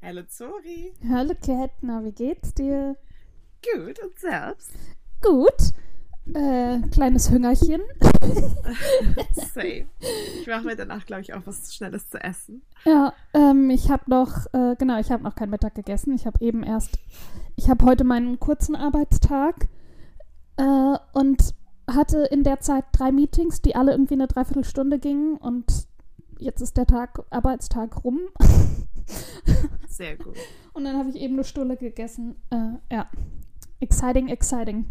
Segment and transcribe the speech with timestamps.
[0.00, 0.94] Hallo Zori.
[1.08, 1.34] Hallo
[1.80, 2.96] na, wie geht's dir?
[3.64, 4.70] Gut, und selbst?
[5.20, 5.72] Gut.
[6.34, 7.80] Äh, kleines Hüngerchen.
[9.32, 9.88] Same.
[10.40, 12.62] Ich mache mir danach, glaube ich, auch was Schnelles zu essen.
[12.84, 16.14] Ja, ähm, ich habe noch, äh, genau, ich habe noch keinen Mittag gegessen.
[16.14, 17.00] Ich habe eben erst,
[17.56, 19.66] ich habe heute meinen kurzen Arbeitstag
[20.58, 21.57] äh, und
[21.88, 25.86] hatte in der Zeit drei Meetings, die alle irgendwie eine Dreiviertelstunde gingen und
[26.38, 28.20] jetzt ist der Tag, Arbeitstag rum.
[29.88, 30.36] Sehr gut.
[30.72, 32.36] Und dann habe ich eben eine Stulle gegessen.
[32.50, 33.08] Äh, ja.
[33.80, 34.86] Exciting, exciting.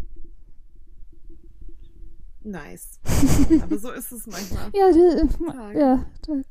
[2.42, 2.98] Nice.
[3.62, 4.70] Aber so ist es manchmal.
[4.74, 5.74] Ja, Tag.
[5.76, 6.04] ja,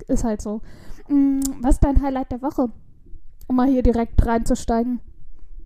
[0.08, 0.62] ist halt so.
[1.08, 2.72] Mm, Was ist dein Highlight der Woche?
[3.48, 5.00] Um mal hier direkt reinzusteigen.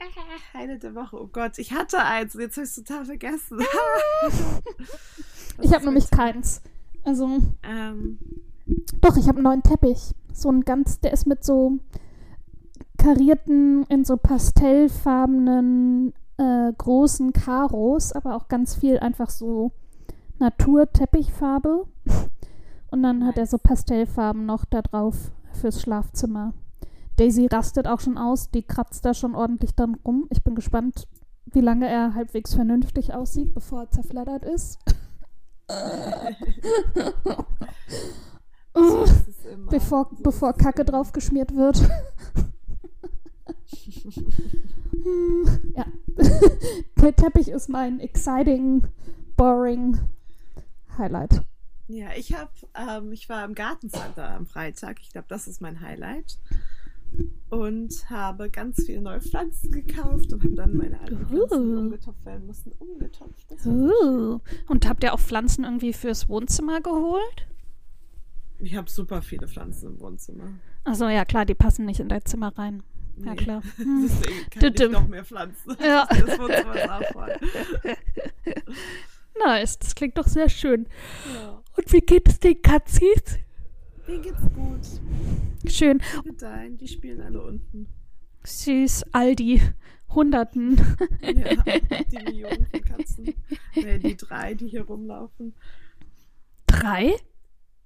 [0.18, 1.22] Ah, Highlight der Woche.
[1.22, 3.60] Oh Gott, ich hatte eins und jetzt habe ich es total vergessen.
[5.62, 6.62] Ich habe nämlich keins.
[7.04, 8.18] Also, Ähm,
[9.00, 10.16] doch, ich habe einen neuen Teppich.
[10.34, 11.78] So ein ganz, der ist mit so
[12.98, 19.72] karierten, in so pastellfarbenen, äh, großen Karos, aber auch ganz viel einfach so
[20.40, 21.86] Naturteppichfarbe.
[22.92, 26.54] Und dann hat er so Pastellfarben noch da drauf fürs Schlafzimmer.
[27.22, 30.26] Daisy rastet auch schon aus, die kratzt da schon ordentlich dann rum.
[30.32, 31.08] Ich bin gespannt,
[31.46, 34.80] wie lange er halbwegs vernünftig aussieht, bevor er zerfleddert ist.
[38.74, 40.92] so ist bevor, So bevor Kacke immer.
[40.92, 41.80] drauf geschmiert wird.
[44.92, 45.86] Hm, ja.
[46.98, 48.88] Der Teppich ist mein exciting,
[49.38, 50.00] boring
[50.98, 51.44] Highlight.
[51.88, 55.00] Ja, ich habe, ähm, ich war im Gartencenter am Freitag.
[55.02, 56.40] Ich glaube, das ist mein Highlight.
[57.50, 62.26] Und habe ganz viele neue Pflanzen gekauft und habe dann meine alten Pflanzen, die umgetopft
[62.26, 63.46] werden mussten, umgetopft.
[63.66, 64.40] Uh.
[64.68, 67.48] Und habt ihr auch Pflanzen irgendwie fürs Wohnzimmer geholt?
[68.60, 70.46] Ich habe super viele Pflanzen im Wohnzimmer.
[70.86, 72.84] Also ja, klar, die passen nicht in dein Zimmer rein.
[73.18, 73.36] Ja, Nee.
[73.36, 73.62] klar.
[73.76, 74.08] Hm.
[74.08, 74.92] Deswegen kann ich Tütüm.
[74.94, 75.76] noch mehr Pflanzen.
[75.84, 76.08] Ja.
[76.10, 76.76] Das Wohnzimmer
[77.86, 78.66] ist.
[79.44, 80.88] Nice, das klingt doch sehr schön.
[81.34, 81.62] Ja.
[81.76, 83.40] Und wie geht es den Katzis?
[84.08, 85.72] Denen geht's gut.
[85.72, 86.02] Schön.
[86.24, 87.88] Die gedeihen, die spielen alle unten.
[88.44, 89.62] Süß, Aldi.
[90.10, 90.76] Hunderten.
[91.22, 91.64] Ja,
[92.12, 93.34] die Millionen von Katzen.
[93.76, 95.54] Nee, die drei, die hier rumlaufen.
[96.68, 97.16] Drei?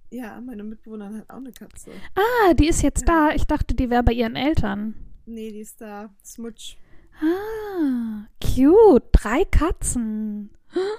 [0.09, 1.91] Ja, meine Mitbewohnerin hat auch eine Katze.
[2.15, 3.29] Ah, die ist jetzt Ja.
[3.29, 3.35] da.
[3.35, 4.95] Ich dachte, die wäre bei ihren Eltern.
[5.25, 6.09] Nee, die ist da.
[6.23, 6.77] Smutsch.
[7.21, 9.05] Ah, cute.
[9.11, 10.49] Drei Katzen.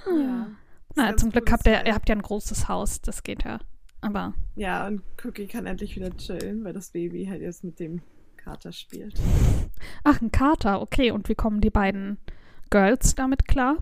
[0.06, 0.48] Ja.
[0.94, 3.00] Na, zum Glück habt ihr, ihr habt ja ein großes Haus.
[3.00, 3.58] Das geht ja.
[4.00, 8.02] Aber Ja, und Cookie kann endlich wieder chillen, weil das Baby halt jetzt mit dem
[8.36, 9.18] Kater spielt.
[10.04, 10.80] ach, ein Kater.
[10.80, 12.18] Okay, und wie kommen die beiden
[12.70, 13.76] Girls damit klar?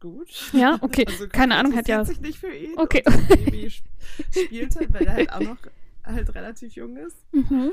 [0.00, 0.50] Gut.
[0.52, 1.04] Ja, okay.
[1.06, 2.04] Also, Keine Ahnung, hat ja.
[2.04, 2.72] sich nicht für ihn.
[2.78, 3.02] Okay.
[3.06, 3.88] Und das Baby sp-
[4.30, 5.56] spielt halt, weil er halt auch noch
[6.04, 7.16] halt relativ jung ist.
[7.32, 7.72] Mhm.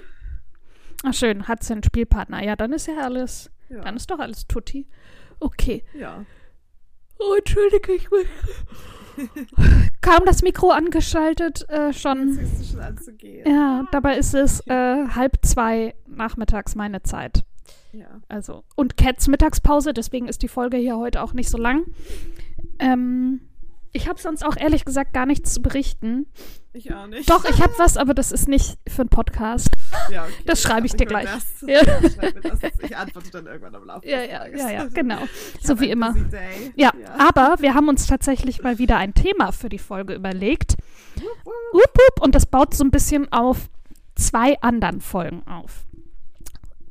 [1.04, 1.48] Ach, schön.
[1.48, 2.44] Hat sie einen Spielpartner.
[2.44, 3.52] Ja, dann ist ja alles.
[3.70, 3.82] Ja.
[3.82, 4.88] Dann ist doch alles tutti.
[5.40, 5.84] Okay.
[5.94, 6.26] ja.
[7.20, 8.26] Oh, entschuldige, ich muss.
[10.02, 12.36] Kaum das Mikro angeschaltet, äh, Jetzt schon.
[12.38, 13.50] du schon an zu gehen.
[13.50, 17.44] Ja, dabei ist es äh, halb zwei nachmittags meine Zeit.
[17.92, 18.22] Ja.
[18.28, 21.84] Also, und Cats Mittagspause, deswegen ist die Folge hier heute auch nicht so lang.
[22.80, 23.42] Ähm,
[23.94, 26.26] ich habe sonst auch ehrlich gesagt gar nichts zu berichten.
[26.74, 27.30] Ich auch nicht.
[27.30, 29.70] Doch, ich habe was, aber das ist nicht für einen Podcast.
[30.12, 30.34] Ja, okay.
[30.48, 31.26] das schreibe ich dir mir gleich.
[31.26, 31.64] Das.
[31.68, 31.82] Ja.
[31.84, 32.72] Das.
[32.82, 35.20] Ich antworte dann irgendwann am Laufe Ja, ja, ja, ja, genau.
[35.60, 36.16] Ich So wie immer.
[36.76, 37.16] Ja, ja.
[37.20, 40.76] aber wir haben uns tatsächlich mal wieder ein Thema für die Folge überlegt.
[41.16, 43.70] Wupp, wupp, und das baut so ein bisschen auf
[44.16, 45.86] zwei anderen Folgen auf.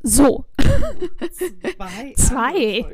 [0.05, 0.47] So,
[1.33, 2.13] Zwei.
[2.17, 2.85] zwei.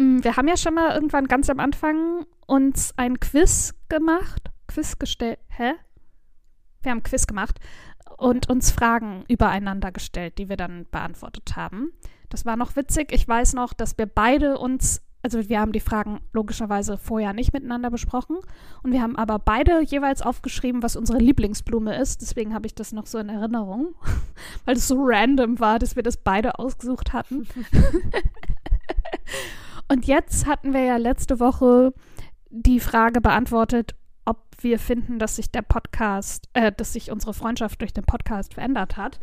[0.00, 4.50] Mm, Wir haben ja schon mal irgendwann ganz am Anfang uns ein Quiz gemacht.
[4.66, 5.38] Quiz gestellt.
[5.48, 5.74] Hä?
[6.82, 7.58] Wir haben Quiz gemacht
[8.16, 11.92] und uns Fragen übereinander gestellt, die wir dann beantwortet haben.
[12.30, 13.12] Das war noch witzig.
[13.12, 17.52] Ich weiß noch, dass wir beide uns, also wir haben die Fragen logischerweise vorher nicht
[17.52, 18.38] miteinander besprochen
[18.82, 22.22] und wir haben aber beide jeweils aufgeschrieben, was unsere Lieblingsblume ist.
[22.22, 23.94] Deswegen habe ich das noch so in Erinnerung,
[24.64, 27.46] weil es so random war, dass wir das beide ausgesucht hatten.
[29.90, 31.92] Und jetzt hatten wir ja letzte Woche
[32.48, 37.80] die Frage beantwortet, ob wir finden, dass sich der Podcast, äh, dass sich unsere Freundschaft
[37.80, 39.18] durch den Podcast verändert hat.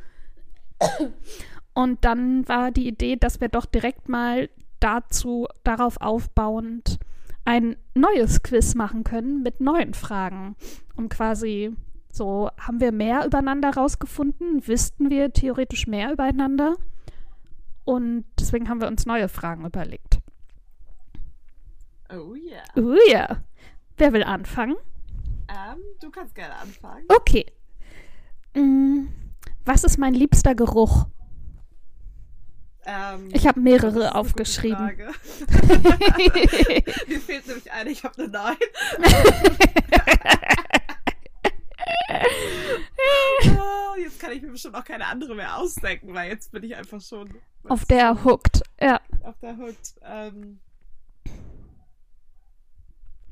[1.73, 4.49] Und dann war die Idee, dass wir doch direkt mal
[4.81, 6.99] dazu, darauf aufbauend,
[7.45, 10.57] ein neues Quiz machen können mit neuen Fragen,
[10.97, 11.73] um quasi
[12.11, 14.67] so, haben wir mehr übereinander rausgefunden?
[14.67, 16.75] Wüssten wir theoretisch mehr übereinander?
[17.85, 20.16] Und deswegen haben wir uns neue Fragen überlegt.
[22.12, 22.63] Oh ja.
[22.75, 23.44] Oh ja.
[23.98, 24.75] Wer will anfangen?
[25.50, 27.06] Ähm, du kannst gerne anfangen.
[27.09, 27.45] Okay.
[28.56, 29.07] Mm,
[29.65, 31.07] Was ist mein liebster Geruch?
[32.86, 34.92] Ähm, Ich habe mehrere aufgeschrieben.
[37.07, 38.56] Mir fehlt nämlich eine, ich habe eine neun.
[43.60, 46.75] Oh, jetzt kann ich mir bestimmt auch keine andere mehr ausdenken, weil jetzt bin ich
[46.75, 47.30] einfach schon
[47.68, 48.62] Auf der Hooked.
[48.81, 49.95] Ja, auf der Hooked.
[50.03, 50.60] Ähm,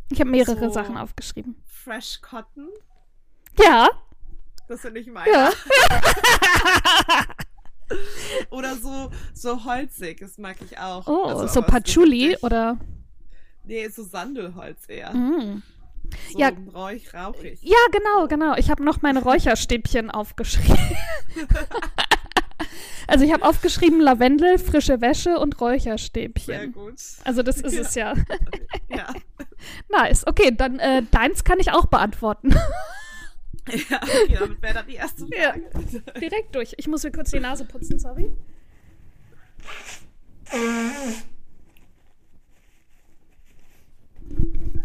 [0.09, 0.73] ich habe mehrere So.
[0.73, 1.55] Sachen aufgeschrieben.
[1.65, 2.69] Fresh Cotton,
[3.59, 3.89] Ja,
[4.67, 5.31] das sind nicht meine.
[5.31, 5.51] ja.
[8.49, 11.05] Oder so, so holzig, das mag ich auch.
[11.07, 12.77] Oh, Also, so Patchouli oder.
[13.63, 15.13] Nee, so Sandelholz eher.
[15.13, 15.61] Mm.
[16.31, 16.51] So Ja.
[16.73, 17.59] räuch, rauchig.
[17.61, 18.55] Ja, genau, genau.
[18.57, 20.77] Ich habe noch meine Räucherstäbchen aufgeschrieben.
[23.07, 26.73] also ich habe aufgeschrieben Lavendel, frische Wäsche und Sehr Räucherstäbchen.
[26.73, 26.95] gut.
[27.23, 28.13] Also das ist es ja.
[28.87, 29.07] Ja.
[29.89, 30.25] Nice.
[30.27, 32.49] Okay, dann äh, deins kann ich auch beantworten.
[33.89, 35.51] ja, okay, damit wäre dann die erste Ja.
[35.53, 36.19] Frage.
[36.19, 36.73] Direkt durch.
[36.77, 38.31] Ich muss mir kurz die Nase putzen, sorry.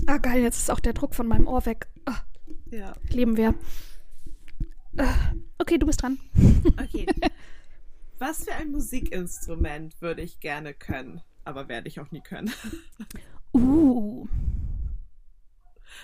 [0.07, 1.87] Ah, geil, jetzt ist auch der Druck von meinem Ohr weg.
[2.07, 2.23] Ah,
[2.71, 3.55] Ja, leben wir.
[4.99, 6.19] Ah, Okay, du bist dran.
[6.83, 7.07] okay.
[8.19, 12.53] Was für ein Musikinstrument würde ich gerne können, aber werde ich auch nie können?
[13.55, 14.27] Uh,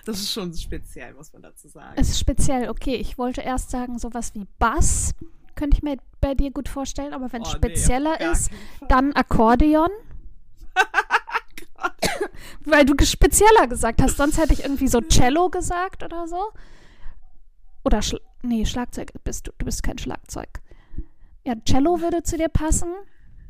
[0.05, 1.95] Das ist schon speziell, muss man dazu sagen.
[1.97, 2.69] es ist speziell.
[2.69, 5.15] Okay, ich wollte erst sagen, sowas wie Bass
[5.55, 8.51] könnte ich mir bei dir gut vorstellen, aber wenn es Oh, nee, spezieller gar ist,
[8.89, 9.91] dann Akkordeon.
[12.65, 16.53] Weil du spezieller gesagt hast, sonst hätte ich irgendwie so Cello gesagt oder so.
[17.85, 19.53] Oder Schla nee, Schlagzeug bist du.
[19.59, 20.49] Du bist kein Schlagzeug.
[21.45, 22.93] Ja, Cello würde zu dir passen.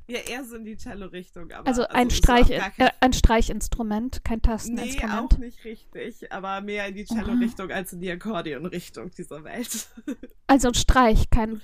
[0.08, 1.50] Ja, eher so in die Cello-Richtung.
[1.50, 5.34] aber- Also ein, Streich, gar keinen äh, ein Streichinstrument, kein Nee, Tasteninstrument.
[5.34, 9.88] auch nicht richtig, aber mehr in die Cello-Richtung als in die Akkordeon-Richtung dieser Welt.
[10.48, 11.60] Also Streich, kein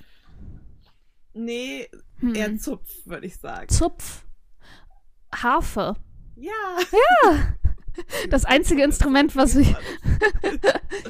[1.34, 3.68] nee, hm, eher Zupf, würde ich sagen.
[3.68, 4.24] Zupf.
[5.32, 5.94] Harfe.
[6.36, 6.50] Ja.
[8.30, 9.68] Das einzige Instrument, was ich.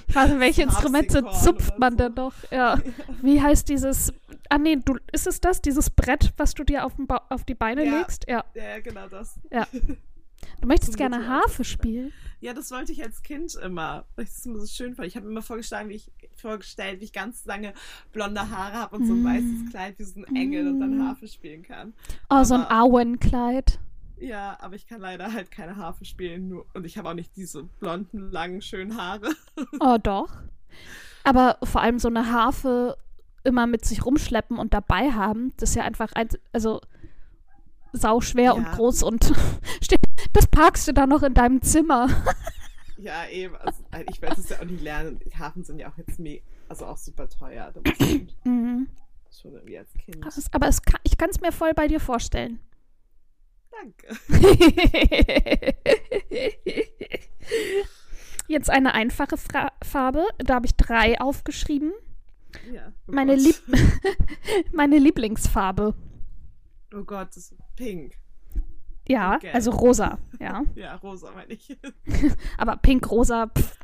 [0.08, 2.34] Ich weiß nicht, welche Instrumente zupft man denn noch?
[2.50, 2.78] Ja.
[3.22, 4.12] Wie heißt dieses.
[4.54, 5.62] Ah, nee, du, ist es das?
[5.62, 6.92] Dieses Brett, was du dir auf,
[7.30, 7.98] auf die Beine Ja.
[7.98, 8.26] legst?
[8.28, 8.44] Ja.
[8.54, 9.40] Ja, genau das.
[10.60, 11.28] Du möchtest gerne.
[11.28, 12.12] Harfe spielen?
[12.40, 14.96] Ja, das wollte ich als Kind immer, das immer so schön.
[15.02, 17.72] Ich habe mir immer vorgestellt, wie ich, vorgestellt, wie ich ganz lange
[18.12, 19.24] blonde Haare habe und so ein Mm.
[19.24, 21.06] weißes Kleid wie so ein Engel und dann Mm.
[21.06, 21.94] Harfe spielen kann.
[22.28, 23.78] Oh, so ein Aber- Auenkleid.
[24.18, 27.36] Ja, aber ich kann leider halt keine Harfe spielen nur, und ich habe auch nicht
[27.36, 29.30] diese blonden, langen, schönen Haare.
[29.78, 30.28] Oh, doch.
[31.22, 32.96] Aber vor allem so eine Harfe
[33.44, 36.80] immer mit sich rumschleppen und dabei haben, das ist ja einfach ein, also
[37.92, 38.74] sauschwer und Ja.
[38.74, 39.32] groß und
[39.82, 40.00] steht-
[40.32, 42.08] das parkst du dann noch in deinem Zimmer.
[42.98, 43.56] Ja, eben.
[43.56, 45.18] Also, ich werde es ja auch nicht lernen.
[45.36, 47.72] Hafen sind ja auch jetzt me also auch super teuer.
[47.72, 47.80] Da
[48.44, 48.86] Mhm.
[49.36, 50.24] schon irgendwie als Kind.
[50.52, 52.60] Aber es kann, ich kann es mir voll bei dir vorstellen.
[53.72, 54.16] Danke.
[58.46, 60.24] Jetzt eine einfache Fra Farbe.
[60.38, 61.92] Da habe ich drei aufgeschrieben.
[62.72, 62.92] Ja.
[63.08, 63.34] Oh Meine.
[63.36, 63.56] Lieb
[64.72, 65.94] meine Lieblingsfarbe.
[66.94, 68.14] Oh Gott, das ist pink.
[69.08, 69.54] Ja, Gelb.
[69.54, 70.18] also rosa.
[70.38, 70.62] Ja.
[70.74, 71.76] Ja, rosa meine ich.
[72.58, 73.76] Aber pink, rosa, pff.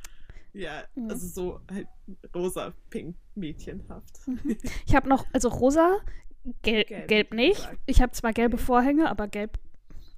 [0.53, 1.11] Ja, Mhm.
[1.11, 1.87] also so halt
[2.35, 4.21] rosa, pink, mädchenhaft.
[4.87, 5.99] Ich habe noch, also rosa,
[6.63, 7.57] gel gelb, Gelb, nicht.
[7.57, 7.79] gesagt.
[7.87, 8.59] Ich habe zwar gelbe.
[8.59, 9.59] Vorhänge, aber gelb,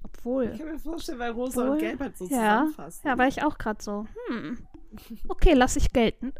[0.03, 0.51] obwohl.
[0.53, 2.29] Ich kann mir vorstellen, weil rosa Obwohl, und gelb halt so ja,
[2.65, 3.07] zusammenfassen.
[3.07, 4.07] Ja, war ich auch gerade so.
[4.29, 4.57] Hm.
[5.27, 6.33] Okay, lass ich gelten.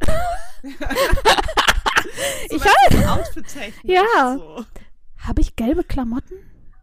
[2.50, 3.84] Ich Outfit-technisch.
[3.96, 4.38] Ja.
[4.38, 4.66] So.
[5.18, 6.36] Habe ich gelbe Klamotten?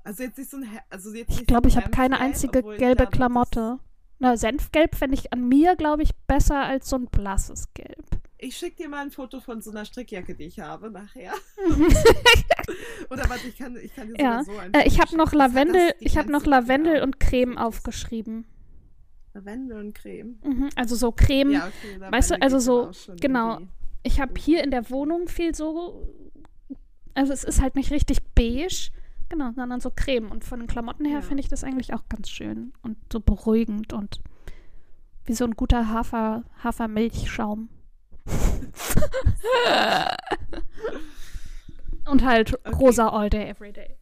[0.05, 3.07] Also jetzt nicht so ein, also jetzt Ich glaube, so ich habe keine einzige gelbe
[3.07, 3.79] Klamotte.
[4.21, 8.05] Na, Senfgelb fände ich an mir, glaube ich, besser als so ein blasses Gelb.
[8.39, 11.33] Ich schicke dir mal ein Foto von so einer Strickjacke, die ich habe, nachher.
[13.11, 14.45] Oder warte, ich kann, ich kann dir Ja.
[14.45, 16.45] so ein Äh, ich habe noch Lavendel, ich habe noch.
[16.47, 18.45] Lavendel und Creme aufgeschrieben.
[19.35, 20.39] Lavendel und Creme.
[20.43, 21.53] Mhm, also so Creme.
[21.53, 22.01] Ja, okay.
[22.11, 23.59] Weißt du, also so, genau.
[23.59, 23.69] die-
[24.09, 26.09] Ich habe hier in der Wohnung viel so.
[27.13, 28.91] Also es ist halt nicht richtig beige,
[29.29, 30.31] genau, sondern so Creme.
[30.31, 31.23] Und von den Klamotten her Ja.
[31.23, 34.23] finde ich das eigentlich auch ganz schön und so beruhigend und
[35.27, 37.69] wie so ein guter Hafer, Hafermilchschaum.
[42.11, 42.75] und halt Okay.
[42.77, 43.95] rosa all day, every day.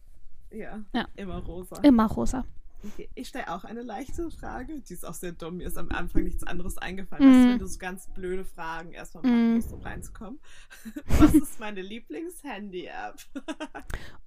[0.51, 1.05] Ja, Ja.
[1.17, 1.81] immer rosa.
[1.81, 2.45] Immer rosa.
[2.83, 4.79] Okay, ich stelle auch eine leichte Frage.
[4.81, 5.57] Die ist auch sehr dumm.
[5.57, 7.23] Mir ist am Anfang nichts anderes eingefallen.
[7.47, 7.49] Mm.
[7.51, 9.55] wenn du so ganz blöde Fragen erstmal machen Mm.
[9.55, 10.39] musst, um reinzukommen.
[11.19, 13.15] Was ist meine Lieblings-Handy-App?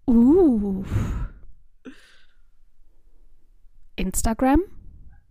[0.08, 0.84] Uh.
[3.96, 4.60] Instagram?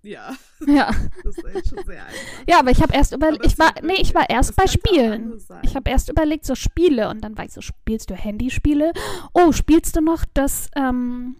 [0.01, 0.33] Ja,
[0.65, 0.91] Ja.
[1.25, 2.17] das ist echt schon sehr einfach.
[2.47, 5.37] Ja, aber ich habe erst überlegt, ich war, nee, ich war erst bei Spielen.
[5.63, 8.93] Ich habe erst überlegt, so Spiele und dann war ich so, spielst du Handyspiele?
[9.33, 11.35] Oh, spielst du noch das, ähm,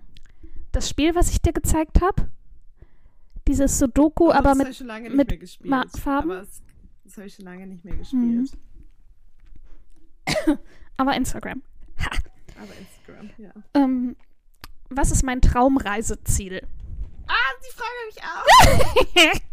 [0.72, 2.30] das Spiel, was ich dir gezeigt habe?
[3.48, 5.70] Dieses Sudoku, Oh, aber das mit, habe ich schon lange nicht mit mehr gespielt.
[5.70, 6.32] Ma- Farben?
[6.32, 6.62] Aber es,
[7.04, 8.00] das habe ich schon lange nicht mehr Mhm.
[8.00, 8.52] gespielt.
[10.98, 11.62] aber Instagram.
[12.62, 13.52] Aber Instagram, ja.
[13.74, 14.16] Ähm,
[14.90, 16.62] was ist mein Traumreiseziel?
[17.28, 17.34] Ah,
[17.64, 18.12] die Frage habe
[19.26, 19.42] ich auch.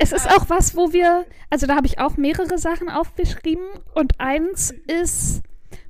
[0.00, 4.20] Es ist auch was, wo wir, also da habe ich auch mehrere Sachen aufgeschrieben und
[4.20, 5.42] eins ist,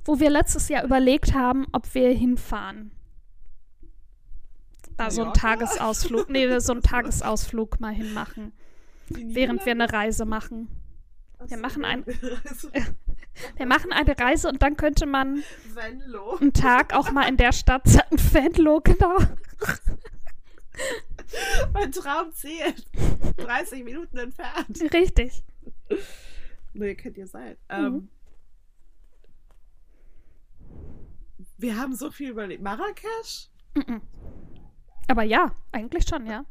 [0.03, 2.91] wo wir letztes Jahr überlegt haben, ob wir hinfahren.
[4.99, 5.33] Da so einen?
[5.33, 8.51] Tagesausflug, nee, so einen Tagesausflug mal hinmachen,
[9.09, 10.67] während wir eine Reise machen.
[11.39, 12.03] Ach wir machen ein-
[12.49, 12.69] also
[13.55, 15.41] Wir machen eine Reise und dann könnte man
[15.73, 16.35] Venlo.
[16.37, 18.03] einen Tag auch mal in der Stadt sein.
[18.11, 19.17] Venlo, genau.
[21.73, 22.85] Mein Traum zählt.
[23.37, 24.81] 30 Minuten entfernt.
[24.93, 25.41] Richtig.
[26.73, 27.55] Nee, könnt ihr sein.
[27.69, 27.85] Mhm.
[27.85, 28.09] Ähm,
[31.57, 32.61] wir haben so viel überlegt.
[32.61, 33.47] Marrakesch?
[33.75, 34.01] Mhm.
[35.09, 36.45] Aber ja, eigentlich schon, ja.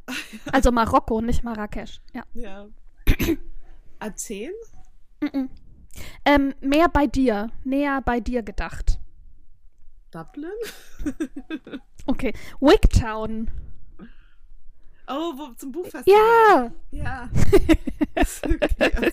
[0.52, 2.00] Also Marokko, nicht Marrakesch.
[2.12, 2.24] Ja.
[2.34, 2.66] Ja.
[4.00, 4.50] Athen?
[5.20, 5.48] Mhm.
[6.24, 8.98] Ähm, mehr bei dir, näher bei dir gedacht.
[10.10, 10.50] Dublin?
[12.06, 12.32] Okay.
[12.60, 13.50] Wigtown.
[15.08, 16.06] Oh, wo, zum Buchfestival.
[16.06, 17.30] Ja, Ja.
[17.44, 17.78] okay,
[18.14, 18.42] das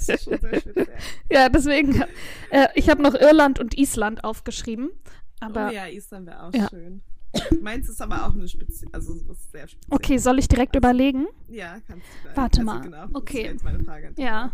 [0.10, 0.88] ist schon sehr speziell.
[1.30, 2.04] ja, deswegen.
[2.52, 4.92] Äh, ich habe noch Irland und Island aufgeschrieben.
[5.42, 6.70] Aber oh ja, Island wäre auch Ja.
[6.70, 7.02] schön.
[7.62, 9.96] Meins ist aber auch eine spezielle, also was sehr speziell.
[9.96, 11.28] okay, soll ich direkt überlegen?
[11.50, 12.38] Ja, kannst du gleich.
[12.38, 12.82] Warte also, mal.
[12.82, 13.44] Genau, Okay.
[13.44, 14.14] Das jetzt meine Frage.
[14.18, 14.52] Ja.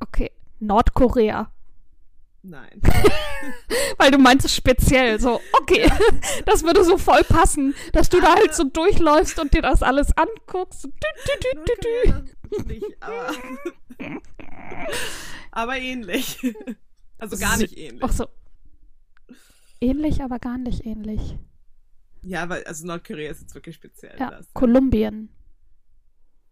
[0.00, 0.30] Okay.
[0.58, 1.50] Nordkorea.
[2.42, 2.80] Nein.
[3.98, 5.20] Weil du meintest speziell.
[5.20, 5.90] So, okay.
[6.46, 10.16] Das würde so voll passen, dass du da halt so durchläufst und dir das alles
[10.16, 10.82] anguckst.
[10.82, 10.94] So, dü,
[11.26, 12.24] dü, dü, dü, dü.
[12.50, 13.30] Nordkorea nicht, aber.
[15.52, 16.38] aber ähnlich.
[17.18, 18.02] Also gar nicht ähnlich.
[18.02, 18.26] Ach so.
[19.80, 21.36] Ähnlich, aber gar nicht ähnlich.
[22.22, 24.16] Ja, weil, also Nordkorea ist jetzt wirklich speziell.
[24.18, 24.30] Ja.
[24.30, 25.30] Das, Kolumbien.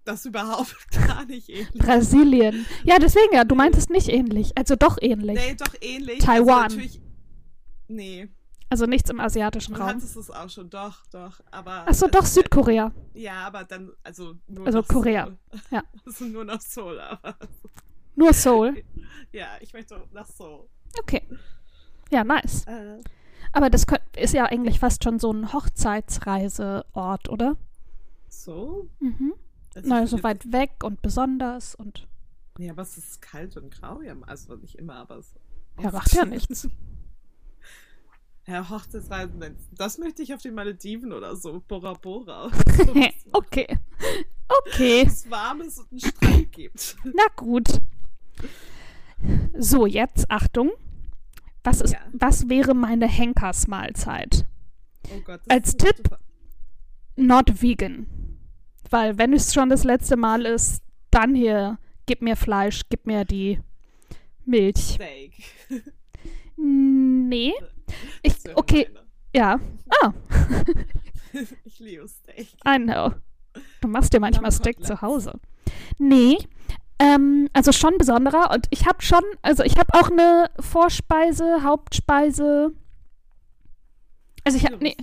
[0.04, 0.74] das überhaupt
[1.06, 1.72] gar nicht ähnlich.
[1.74, 2.66] Brasilien.
[2.84, 4.56] Ja, deswegen ja, du meintest nicht ähnlich.
[4.56, 5.36] Also doch ähnlich.
[5.38, 6.18] Nee, doch ähnlich.
[6.20, 6.62] Taiwan.
[6.64, 7.00] Also natürlich,
[7.88, 8.28] nee,
[8.70, 9.88] Also nichts im asiatischen du Raum.
[9.90, 11.40] hattest es auch schon, doch, doch.
[11.50, 12.92] Aber Achso, doch, Südkorea.
[13.14, 15.24] Ja, aber dann, also nur Also noch Korea.
[15.26, 15.38] Seoul.
[15.70, 15.82] Ja.
[16.06, 17.36] Also nur noch Seoul, aber.
[18.16, 18.82] Nur Seoul.
[19.32, 20.66] Ja, ich möchte nach Seoul.
[21.00, 21.22] Okay.
[22.10, 22.64] Ja, nice.
[22.66, 23.00] Äh,
[23.52, 27.56] Aber das könnt, ist ja eigentlich fast schon so ein Hochzeitsreiseort, oder?
[28.28, 28.88] Seoul?
[29.00, 29.34] Mhm.
[29.74, 32.06] Also Na, so weit weg und besonders und
[32.58, 34.16] Nee, aber es ist kalt und grau, ja.
[34.26, 35.36] Also nicht immer, aber so.
[35.80, 36.68] ja, macht ja nichts.
[38.46, 41.62] Ja, Hochzeitsreisen, das möchte ich auf den Malediven oder so.
[41.68, 42.46] Bora Bora.
[43.32, 43.78] okay.
[44.48, 45.02] Okay.
[45.06, 46.96] es warmes und einen Strand gibt.
[47.04, 47.68] Na gut.
[49.58, 50.70] So, jetzt Achtung.
[51.64, 52.00] Was, ist, Ja.
[52.12, 54.46] was wäre meine Henkersmahlzeit?
[55.14, 55.40] Oh Gott.
[55.48, 56.18] Als Tipp- Fra-
[57.16, 58.06] Not vegan.
[58.90, 63.24] Weil wenn es schon das letzte Mal ist, dann hier, gib mir Fleisch, gib mir
[63.24, 63.60] die
[64.44, 64.76] Milch.
[64.94, 65.32] Steak.
[66.56, 67.52] Nee.
[68.22, 68.86] Ich, okay,
[69.34, 69.58] ja.
[70.02, 70.12] Ah,
[71.64, 72.48] Ich liebe Steak.
[72.66, 73.12] I know.
[73.80, 75.40] Du machst dir manchmal Steak zu Hause.
[75.98, 76.36] Nee.
[76.98, 78.50] Ähm, also schon besonderer.
[78.52, 82.72] Und ich habe schon, also ich habe auch eine Vorspeise, Hauptspeise.
[84.44, 84.96] Also ich habe, nee,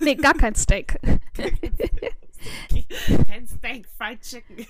[0.00, 0.98] nee, gar kein Steak.
[3.26, 4.66] Kein Steak, Fried Chicken.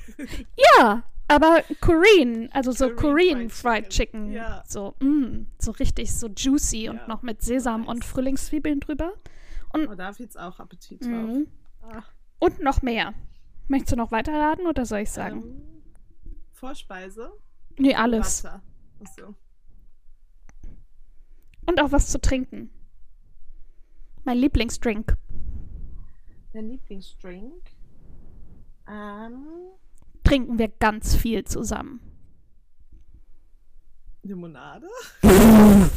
[0.78, 4.20] Ja, aber Korean, also so Korean Korean, Fried Fried Chicken.
[4.26, 4.62] Chicken, ja.
[4.66, 7.90] So, mm, so richtig so juicy und Ja, noch mit Sesam nice.
[7.90, 9.12] und Frühlingszwiebeln drüber.
[9.72, 11.30] Oh, da habe jetzt auch Appetit drauf.
[11.82, 12.02] Ah,
[12.38, 13.12] Und noch mehr.
[13.66, 15.42] Möchtest du noch weiterraten oder soll ich sagen?
[15.42, 15.62] ähm,
[16.64, 17.30] Vorspeise.
[17.76, 18.42] nee, alles.
[18.42, 18.62] Wasser.
[18.98, 19.34] Achso.
[21.66, 22.70] Und auch was zu trinken.
[24.24, 25.14] Mein Lieblingsdrink.
[26.54, 27.62] Dein Lieblingsdrink?
[28.88, 29.46] Ähm,
[30.22, 32.00] Trinken wir ganz viel zusammen.
[34.22, 34.88] Limonade?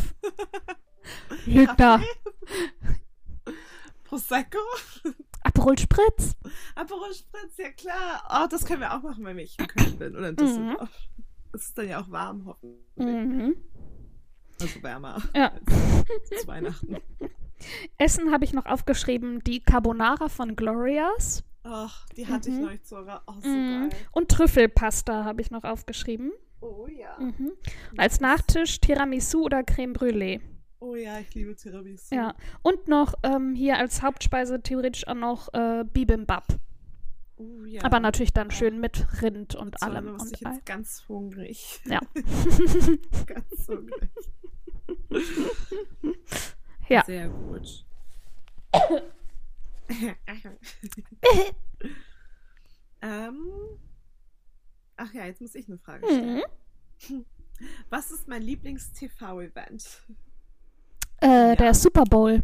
[1.46, 2.02] Lügner.
[4.04, 4.60] Prosecco?
[5.48, 6.36] Aperol Spritz.
[6.76, 8.24] Aperol Spritz, ja klar.
[8.30, 10.90] Oh, das können wir auch machen, wenn ich in Köln bin oder in Düsseldorf.
[11.54, 12.78] Es ist dann ja auch warm, hoffentlich.
[12.98, 13.56] Mhm.
[14.62, 15.52] Also wärmer Ja.
[16.32, 16.98] als Weihnachten.
[17.98, 21.44] Essen habe ich noch aufgeschrieben, die Carbonara von Glorias.
[21.64, 22.62] Ach, die hatte ich Mhm.
[22.64, 23.24] noch nicht sogar.
[23.28, 23.90] Oh, so Mhm.
[23.90, 24.00] geil.
[24.12, 26.32] Und Trüffelpasta habe ich noch aufgeschrieben.
[26.60, 27.18] Oh ja.
[27.20, 27.52] Mhm.
[27.98, 30.42] Als Nachtisch Tiramisu oder Creme Brûlée.
[30.80, 32.14] Oh ja, ich liebe Tiramisu.
[32.14, 32.36] Ja.
[32.62, 36.46] Und noch ähm, hier als Hauptspeise theoretisch auch noch äh, Bibimbap.
[37.38, 37.84] Oh, ja.
[37.84, 40.16] Aber natürlich dann schön mit Rind und Zunge allem.
[40.16, 41.80] Und ich jetzt ganz hungrig.
[41.86, 42.00] Ja.
[43.26, 44.12] ganz hungrig.
[46.90, 47.04] Ja.
[47.04, 47.86] Sehr gut.
[53.02, 53.38] ähm,
[54.96, 56.44] ach ja, jetzt muss ich eine Frage stellen.
[57.10, 57.26] Mhm.
[57.90, 60.06] Was ist mein Lieblings-TV-Event?
[61.22, 61.56] Äh, Ja.
[61.56, 62.44] Der Super Bowl.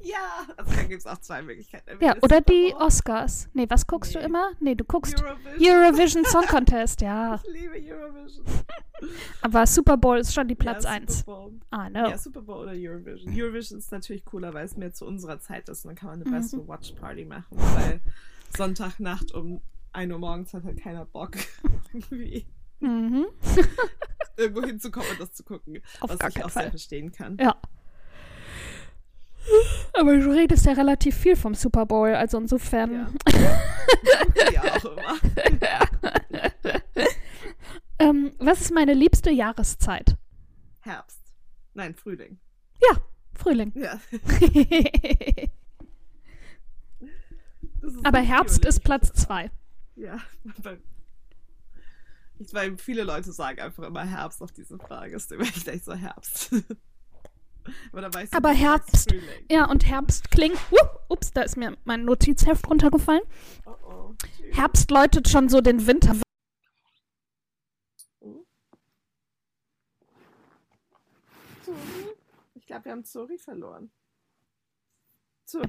[0.00, 1.84] Ja, also da gibt es auch zwei Möglichkeiten.
[2.00, 3.48] Ja, Entweder oder Super die Oscars.
[3.52, 4.24] Nee, was guckst du Nee.
[4.26, 4.52] immer?
[4.60, 5.74] Nee, du guckst Eurovision.
[5.76, 7.34] Eurovision Song Contest, ja.
[7.34, 8.44] Ich liebe Eurovision.
[9.42, 11.18] Aber Super Bowl ist schon die Platz ja, 1.
[11.18, 11.52] Super Bowl.
[11.74, 12.08] I know.
[12.08, 13.34] Ja, Super Bowl oder Eurovision.
[13.36, 16.20] Eurovision ist natürlich cooler, weil es mehr zu unserer Zeit ist und dann kann man
[16.22, 16.34] eine Mhm.
[16.42, 18.00] bessere Watch Party machen, weil
[18.56, 19.60] Sonntagnacht um
[19.92, 21.32] 1 Uhr morgens hat halt keiner Bock,
[21.92, 22.46] irgendwie
[22.80, 23.26] Mhm.
[24.36, 25.82] irgendwo hinzukommen und das zu gucken.
[26.00, 26.62] Auf was ich auch Fall.
[26.64, 27.36] sehr verstehen kann.
[27.40, 27.56] Ja.
[29.94, 33.08] Aber du redest ja relativ viel vom Super Bowl, also insofern.
[34.52, 35.18] Ja, auch immer.
[38.00, 40.16] Ähm, was ist meine liebste Jahreszeit?
[40.82, 41.20] Herbst.
[41.74, 42.38] Nein, Frühling.
[43.34, 43.72] Frühling.
[43.76, 44.00] Ja.
[47.80, 48.68] Das ist Aber Herbst frühling.
[48.68, 49.50] ist Platz 2.
[49.94, 50.18] Ja.
[50.58, 50.80] weil-
[52.38, 55.14] Ich weil viele Leute sagen einfach immer Herbst auf diese Frage.
[55.16, 56.50] Ist immer gleich so Herbst.
[57.92, 59.14] Aber, Aber Herbst-.
[59.50, 60.58] Ja, und Herbst klingt.
[60.70, 60.76] Uh,
[61.08, 63.22] ups, da ist mir mein Notizheft runtergefallen.
[63.66, 64.14] Oh, oh.
[64.52, 66.16] Herbst läutet schon so den Winter.
[72.54, 73.90] Ich glaube, wir haben Zuri verloren.
[75.44, 75.68] Zuri.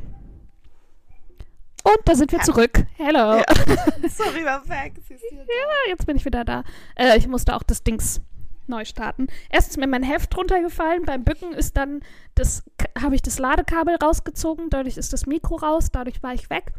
[1.84, 2.86] Und da sind wir zurück.
[2.98, 3.38] Hello.
[3.38, 3.46] Ja.
[4.10, 4.94] Zuri war weg.
[5.10, 6.64] Ja, jetzt bin ich wieder da.
[6.96, 8.22] Äh, ich musste auch das Dings
[8.70, 9.28] neu starten.
[9.50, 11.04] Erst ist mir mein Heft runtergefallen.
[11.04, 12.02] Beim Bücken ist dann
[12.36, 12.64] das,
[13.02, 14.70] habe ich das Ladekabel rausgezogen.
[14.70, 15.90] Dadurch ist das Mikro raus.
[15.92, 16.74] Dadurch war ich weg.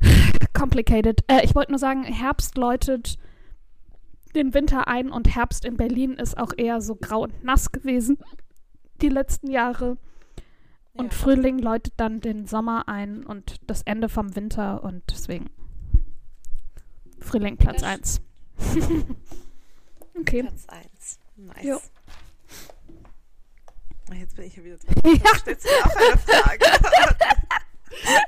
[0.54, 1.22] Complicated.
[1.28, 3.18] Äh, ich wollte nur sagen, Herbst läutet
[4.34, 8.18] den Winter ein und Herbst in Berlin ist auch eher so grau und nass gewesen
[9.00, 9.96] die letzten Jahre.
[10.94, 11.18] Und Ja.
[11.18, 15.46] Frühling läutet dann den Sommer ein und das Ende vom Winter und deswegen
[17.20, 18.20] Frühling Platz Das- 1.
[20.20, 20.42] okay.
[20.42, 21.18] Platz 1.
[21.36, 21.64] Nice.
[21.64, 21.80] Jo.
[24.10, 24.94] Ah, Jetzt bin ich hier wieder dran.
[25.24, 25.38] Ja.
[25.38, 26.64] Stellst du mir auch eine Frage?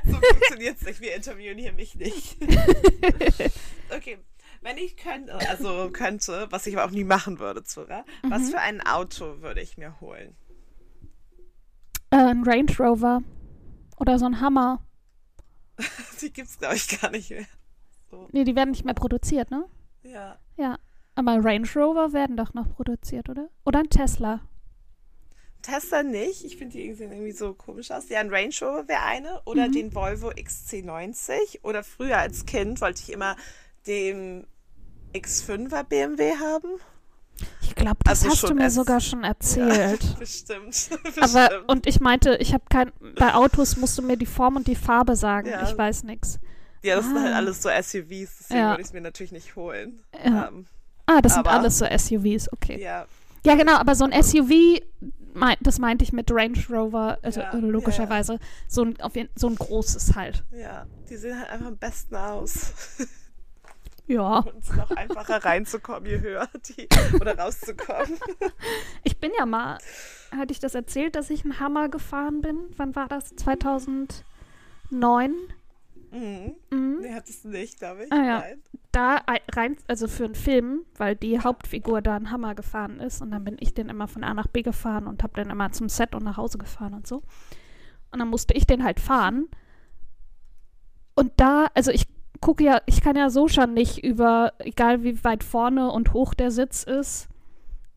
[0.10, 1.00] so funktioniert es nicht.
[1.00, 2.36] Wir interviewen hier mich nicht.
[3.96, 4.18] okay.
[4.62, 8.46] Wenn ich könnte, also könnte, was ich aber auch nie machen würde, Zura, was Mhm.
[8.50, 10.36] für ein Auto würde ich mir holen?
[12.10, 13.22] Äh, ein Range Rover
[13.98, 14.84] oder so ein Hammer.
[16.20, 17.46] Die gibt's, glaube ich, gar nicht mehr.
[18.10, 19.64] So, Nee, die werden nicht mehr produziert, ne?
[20.02, 20.38] ja.
[20.58, 20.78] Ja.
[21.28, 23.48] Aber Range Rover werden doch noch produziert, oder?
[23.64, 24.40] Oder ein Tesla.
[25.62, 26.44] Tesla nicht.
[26.44, 28.08] Ich finde die irgendwie- sehen irgendwie so komisch aus.
[28.08, 29.42] Ja, ein Range Rover wäre eine.
[29.44, 29.72] Oder Mhm.
[29.72, 31.60] den Volvo XC90.
[31.62, 33.36] Oder früher als Kind wollte ich immer
[33.86, 34.46] den
[35.12, 36.68] X5er BMW haben.
[37.62, 40.00] Ich glaube, das Also hast du mir sogar schon erzählt.
[40.18, 40.88] Bestimmt.
[41.20, 41.68] Aber, Bestimmt.
[41.68, 44.76] und ich meinte, ich habe kein, bei Autos musst du mir die Form und die
[44.76, 45.48] Farbe sagen.
[45.48, 45.62] Ja.
[45.68, 46.38] Ich weiß nichts.
[46.82, 47.36] ja, das sind halt Ah.
[47.36, 48.38] alles so SUVs.
[48.40, 48.70] Deswegen Ja.
[48.70, 50.02] würde ich es mir natürlich nicht holen.
[50.24, 50.48] Ja.
[50.48, 50.64] Ähm,
[51.12, 52.80] Ah, das sind Aber- alles so SUVs, okay.
[52.80, 53.06] ja.
[53.44, 54.80] Ja, genau, aber so ein SUV,
[55.32, 59.30] mein, das meinte ich mit Range Rover, also Ja, äh, logischerweise, So, ein, auf jeden,
[59.34, 60.44] so ein großes halt.
[60.52, 60.86] Ja.
[61.08, 62.72] Die sehen halt einfach am besten aus.
[64.06, 64.38] Ja.
[64.40, 66.88] Und es ist noch einfacher reinzukommen, je höher die.
[67.20, 68.18] Oder rauszukommen.
[69.04, 69.78] Ich bin ja mal,
[70.36, 72.56] hatte ich das erzählt, dass ich einen Hammer gefahren bin?
[72.76, 73.36] Wann war das?
[73.36, 75.32] 2009?
[76.10, 76.54] Mhm.
[76.70, 76.98] Mhm.
[77.02, 78.12] Nee, hattest du nicht, glaube ich.
[78.12, 78.38] Ah, ja.
[78.40, 78.62] Nein.
[78.92, 83.22] Da ei- rein, also für einen Film, weil die Hauptfigur da einen Hammer gefahren ist
[83.22, 85.70] und dann bin ich den immer von A nach B gefahren und habe den immer
[85.72, 87.22] zum Set und nach Hause gefahren und so.
[88.10, 89.46] Und dann musste ich den halt fahren.
[91.14, 92.08] Und da, also ich
[92.40, 96.34] gucke ja, ich kann ja so schon nicht über, egal wie weit vorne und hoch
[96.34, 97.28] der Sitz ist,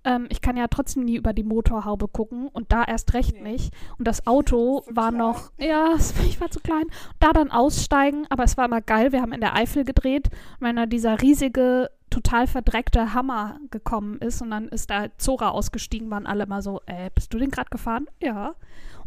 [0.03, 3.53] ähm, ich kann ja trotzdem nie über die Motorhaube gucken und da erst recht Nee.
[3.53, 3.73] nicht.
[3.97, 5.17] Und das Auto war klein.
[5.17, 5.95] noch, ja,
[6.27, 6.85] ich war zu klein.
[7.19, 9.11] Da dann aussteigen, aber es war immer geil.
[9.11, 10.29] Wir haben in der Eifel gedreht.
[10.59, 15.49] Und wenn da dieser riesige, total verdreckte Hammer gekommen ist und dann ist da Zora
[15.49, 18.05] ausgestiegen, waren alle mal so, äh, bist du den gerade gefahren?
[18.21, 18.53] Ja.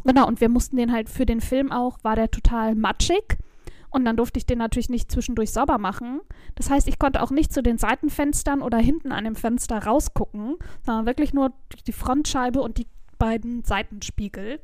[0.05, 3.39] Genau, und wir mussten den halt für den Film auch, war der total matschig.
[3.97, 6.21] Und dann durfte ich den natürlich nicht zwischendurch sauber machen.
[6.55, 10.57] Das heißt, ich konnte auch nicht zu den Seitenfenstern oder hinten an dem Fenster rausgucken,
[10.85, 12.87] sondern wirklich nur durch die Frontscheibe und die
[13.19, 14.61] beiden Seitenspiegel.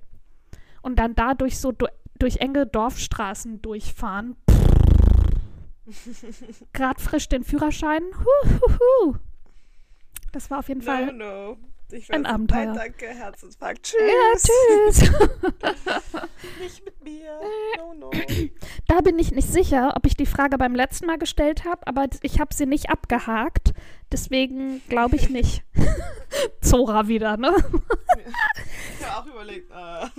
[0.83, 1.87] Und dann dadurch so du
[2.19, 4.37] durch enge Dorfstraßen durchfahren.
[6.75, 8.03] Gerade frisch den Führerschein.
[8.03, 9.17] Huhuhu.
[10.33, 11.57] Das war auf jeden No, Fall no.
[11.95, 12.67] Ich Ein Abenteuer.
[12.67, 13.83] Nein, danke, Herzinfarkt.
[13.83, 14.01] Tschüss.
[14.01, 15.13] Ja, tschüss.
[16.61, 17.39] Nicht mit mir.
[17.77, 18.11] No, no.
[18.89, 22.07] Da bin ich nicht sicher, ob ich die Frage beim letzten Mal gestellt habe, aber
[22.23, 23.73] ich habe sie nicht abgehakt.
[24.11, 25.63] Deswegen glaube ich nicht.
[26.61, 27.55] Zora wieder, ne?
[29.01, 29.71] Ich habe auch überlegt,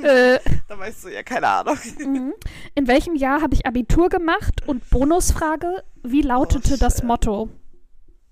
[0.02, 1.78] äh, Äh, da weißt du ja keine Ahnung.
[2.00, 2.34] mhm.
[2.76, 4.68] In welchem Jahr habe ich Abitur gemacht?
[4.68, 7.04] Und Bonusfrage, wie lautete Oh, das.
[7.04, 7.50] Motto?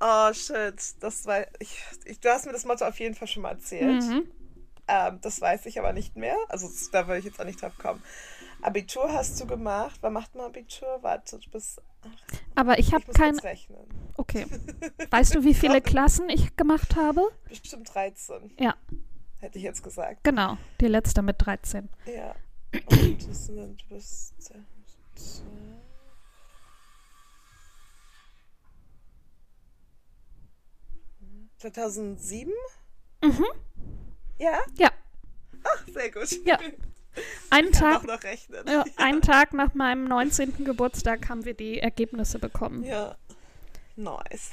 [0.02, 2.20] Oh shit, das war ich, ich.
[2.20, 4.04] Du hast mir das Motto auf jeden Fall schon mal erzählt.
[4.04, 4.32] Mhm.
[4.88, 6.36] Ähm, das weiß ich aber nicht mehr.
[6.50, 8.02] Also da würde ich jetzt auch nicht drauf kommen.
[8.62, 10.00] Abitur hast du gemacht.
[10.02, 11.00] Wann macht man Abitur?
[11.02, 11.82] Warte, du bist.
[12.56, 13.38] Aber ich habe kein.
[13.40, 13.86] rechnen.
[14.18, 14.46] Okay.
[15.12, 17.22] Weißt du, wie viele Klassen ich gemacht habe?
[17.48, 18.52] Bestimmt 13.
[18.60, 18.76] Ja.
[19.38, 20.24] Hätte ich jetzt gesagt.
[20.24, 21.90] Genau, die letzte mit 13.
[22.06, 22.36] Ja.
[22.86, 24.66] Und das sind bis 10,
[31.62, 32.48] ...2007?
[33.24, 33.46] Mhm.
[34.40, 34.60] Ja?
[34.78, 34.90] Ja.
[35.64, 36.46] Ach, sehr gut.
[36.46, 36.58] Ja.
[37.50, 38.04] Einen Tag,
[38.68, 40.64] ja, einen Tag nach meinem 19.
[40.64, 42.84] Geburtstag haben wir die Ergebnisse bekommen.
[42.84, 43.16] Ja.
[43.98, 44.52] Nice.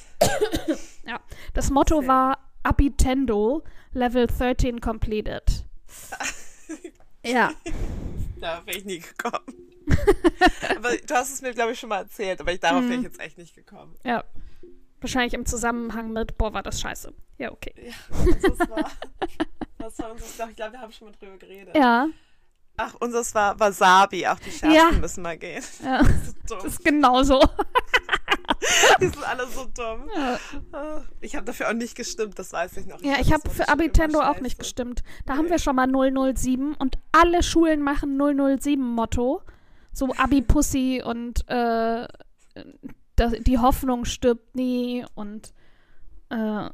[1.07, 1.21] Ja.
[1.55, 2.09] Das Motto Sehr.
[2.09, 5.43] war Abitendo, Level 13 completed.
[7.25, 7.53] Ja.
[8.41, 9.45] Da wäre ich nie gekommen.
[10.77, 12.99] aber du hast es mir, glaube ich, schon mal erzählt, aber ich, darauf wäre ich
[12.99, 13.05] Mhm.
[13.05, 13.97] jetzt echt nicht gekommen.
[14.05, 14.23] Ja.
[15.01, 17.13] Wahrscheinlich im Zusammenhang mit, boah, war das scheiße.
[17.39, 17.73] Ja, okay.
[17.77, 18.91] Ja, unseres war.
[19.79, 20.39] Was war unseres?
[20.51, 21.77] Ich glaube, wir haben schon mal drüber geredet.
[21.77, 22.09] Ja,
[22.81, 24.25] Ach, unseres war Wasabi.
[24.29, 24.93] Auch die Schärften Ja.
[24.93, 25.63] müssen mal gehen.
[25.85, 26.05] ja.
[26.05, 26.11] So
[26.47, 26.59] dumm.
[26.63, 27.41] Das ist genauso.
[29.01, 30.09] Die sind alle so dumm.
[30.15, 30.39] Ja,
[30.73, 33.01] Ah, Ich habe dafür auch nicht gestimmt, das weiß ich noch.
[33.01, 35.03] ja fand ich das habe für Abitendo auch nicht gestimmt.
[35.27, 35.39] Da Nee.
[35.39, 39.43] haben wir schon mal 007 und alle Schulen machen 007 Motto.
[39.93, 42.07] So Abi-Pussy und äh,
[43.19, 45.53] da- die Hoffnung stirbt nie und
[46.31, 46.73] äh, Aber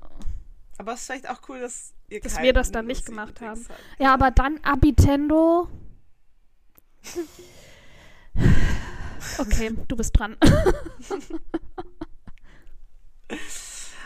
[0.89, 3.65] es ist vielleicht auch cool, dass Dass wir das dann nicht 007 gemacht haben.
[3.69, 3.81] Habt.
[4.01, 5.69] ja, aber dann Abitendo.
[9.39, 10.37] Okay, du bist dran.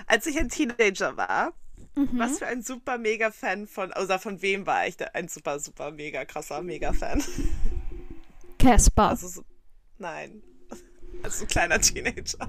[0.06, 1.52] Als ich ein Teenager war,
[1.94, 2.10] Mhm.
[2.18, 5.58] was für ein super mega Fan von, oder von wem war ich da ein super,
[5.58, 7.20] super mega krasser mega Fan?
[8.58, 9.08] Casper.
[9.08, 9.44] Also so,
[9.98, 10.40] nein.
[11.28, 12.48] Als so ein kleiner Teenager.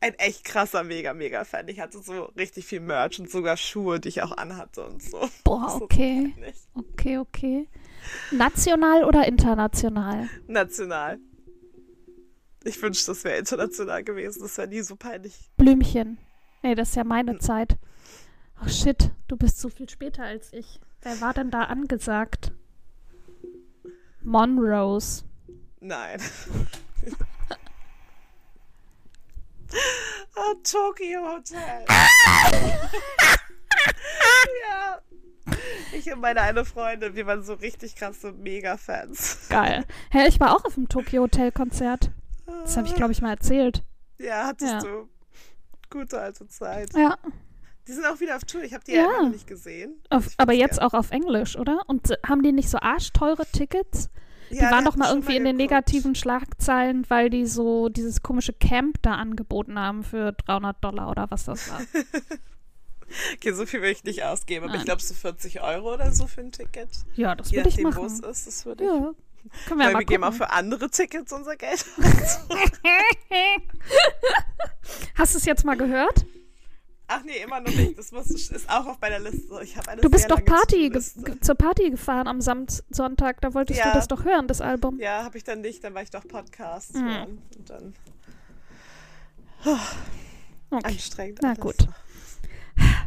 [0.00, 1.66] Ein echt krasser mega mega Fan.
[1.68, 5.28] Ich hatte so richtig viel Merch und sogar Schuhe, die ich auch anhatte und so.
[5.44, 6.34] Boah, So okay.
[6.38, 6.68] nicht.
[6.74, 7.68] Okay, okay.
[8.30, 10.28] National oder international?
[10.46, 11.18] National.
[12.64, 14.42] Ich wünschte, das wäre international gewesen.
[14.42, 15.50] Das wäre nie so peinlich.
[15.56, 16.18] Blümchen.
[16.62, 17.78] Nee, das ist ja meine Zeit.
[18.56, 20.80] Ach shit, du bist so viel später als ich.
[21.00, 22.52] Wer war denn da angesagt?
[24.22, 25.24] Monrose.
[25.80, 26.20] Nein.
[30.36, 31.84] oh, Tokyo Hotel.
[34.66, 35.00] ja.
[35.96, 39.46] Ich und meine eine Freundin, wir waren so richtig krasse Mega-Fans.
[39.48, 39.84] Geil.
[40.10, 42.10] Hä, ich war auch auf dem Tokyo Hotel Konzert.
[42.46, 43.82] Das habe ich, glaube ich, mal erzählt.
[44.18, 44.78] Ja, hattest Ja.
[44.80, 45.08] du.
[45.90, 46.92] Gute alte Zeit.
[46.96, 47.16] Ja.
[47.86, 48.62] Die sind auch wieder auf Tour.
[48.62, 49.06] Ich habe die Ja.
[49.22, 50.02] noch nicht gesehen.
[50.10, 50.88] Auf, aber jetzt geil.
[50.88, 51.82] auch auf Englisch, oder?
[51.86, 54.08] Und äh, haben die nicht so arschteure Tickets?
[54.54, 58.52] Die Ja, waren doch mal irgendwie in den negativen Schlagzeilen, weil die so dieses komische
[58.52, 61.80] Camp da angeboten haben für 300 Dollar oder was das war.
[63.36, 64.80] Okay, so viel will ich nicht ausgeben, aber Nein.
[64.80, 66.88] ich glaube so 40 Euro oder so für ein Ticket.
[67.14, 68.30] Ja, das würde ich nachdem, wo es machen.
[68.32, 68.90] ist, das würde ich.
[68.90, 69.14] Ja.
[69.68, 71.84] Können wir ja Weil mal wir geben auch für andere Tickets unser Geld.
[75.14, 76.24] Hast du es jetzt mal gehört?
[77.06, 77.98] Ach nee, immer noch nicht.
[77.98, 79.60] Das muss, ist auch auf meiner Liste.
[79.62, 80.90] Ich habe eine Du bist doch Party
[81.40, 83.40] zur Party gefahren am Sam Sonntag.
[83.42, 83.92] Da wolltest du Ja.
[83.92, 84.98] das doch hören, das Album.
[84.98, 85.84] Ja, habe ich dann nicht.
[85.84, 87.04] Dann war ich doch Podcast Mhm.
[87.04, 87.42] hören.
[87.58, 87.94] Und dann
[90.70, 90.82] Okay.
[90.86, 91.38] anstrengend.
[91.42, 91.60] Na alles.
[91.60, 91.88] gut.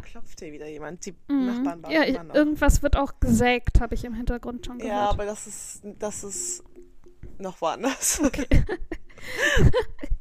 [0.04, 1.04] Klopft hier wieder jemand.
[1.04, 1.46] Die Mhm.
[1.46, 4.94] Nachbarn waren Ja, ich, irgendwas wird auch gesägt, habe ich im Hintergrund schon gehört.
[4.94, 6.62] Ja, aber das ist, das ist
[7.38, 8.20] noch woanders.
[8.24, 8.46] Okay.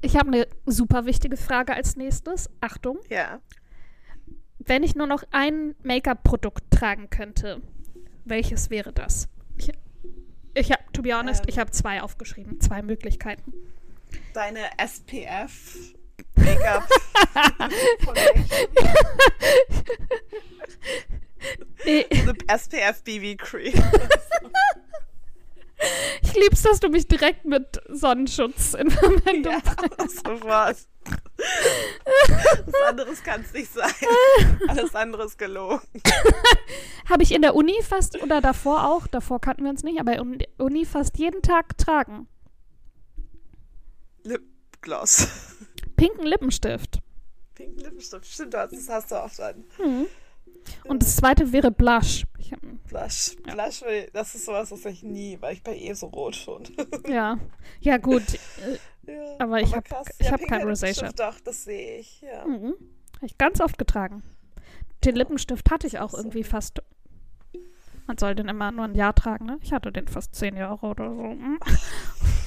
[0.00, 2.48] Ich habe eine super wichtige Frage als nächstes.
[2.60, 2.98] Achtung.
[3.08, 3.40] ja.
[4.62, 7.62] Wenn ich nur noch ein Make-up-Produkt tragen könnte,
[8.26, 9.26] welches wäre das?
[9.56, 9.70] Ich,
[10.54, 11.48] ich habe, to be honest, Ähm.
[11.48, 12.60] ich habe zwei aufgeschrieben.
[12.60, 13.54] Zwei Möglichkeiten.
[14.34, 15.94] Deine SPF
[16.36, 16.86] Make-up.
[21.84, 22.06] Nee,
[22.48, 23.72] SPF BB Cream.
[26.22, 29.60] Ich lieb's, dass du mich direkt mit Sonnenschutz in Verwendung ja,
[29.96, 30.26] bringst.
[30.26, 30.76] sofort.
[32.66, 33.90] Was anderes kann es nicht sein.
[34.68, 35.80] Alles andere ist gelogen.
[37.08, 40.16] Habe ich in der Uni fast oder davor auch, davor kannten wir uns nicht, aber
[40.18, 42.28] in der Uni fast jeden Tag getragen.
[44.22, 45.28] Lipgloss.
[45.96, 46.98] Pinken Lippenstift.
[47.54, 48.26] Pinken Lippenstift.
[48.26, 49.64] Stimmt, das hast du auch schon.
[49.78, 50.06] Hm.
[50.84, 52.24] Und das zweite wäre Blush.
[52.38, 52.52] Ich
[52.88, 53.36] Blush.
[53.46, 53.54] Ja.
[53.54, 56.64] Blush, das ist sowas, was ich nie, weil ich bei eh so rot schon.
[57.08, 57.38] ja.
[57.80, 58.22] Ja, gut.
[59.06, 60.06] Äh, ja, Aber ich hab- krass.
[60.18, 61.10] ich ja, hab kein Rosacea.
[61.12, 62.44] Doch, das sehe ich, ja.
[62.46, 62.74] Mhm.
[63.16, 64.22] Habe ich ganz oft getragen.
[65.04, 66.82] Den Lippenstift hatte ich auch irgendwie fast.
[68.06, 69.58] Man soll den immer nur ein Jahr tragen, ne?
[69.62, 71.22] Ich hatte den fast zehn Jahre oder so.
[71.22, 71.58] Mhm.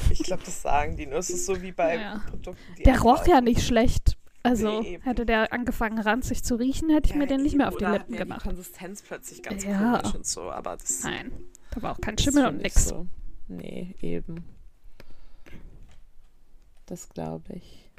[0.10, 1.20] Ich glaube, das sagen die nur.
[1.20, 2.22] Es ist so wie bei Ja.
[2.30, 4.18] Produkten, Der roch ja nicht schlecht.
[4.46, 7.70] Also Nee, hätte der angefangen ranzig zu riechen, hätte ich Ja, mir den nicht mehr
[7.70, 8.42] auf die Lippen gemacht.
[8.44, 10.00] Die Konsistenz plötzlich ganz Ja.
[10.00, 11.32] komisch und so, aber das Nein,
[11.72, 12.90] da war auch kein Schimmel und nicht nix.
[12.90, 13.08] So.
[13.48, 14.44] Nee, eben.
[16.88, 17.90] Das glaube ich.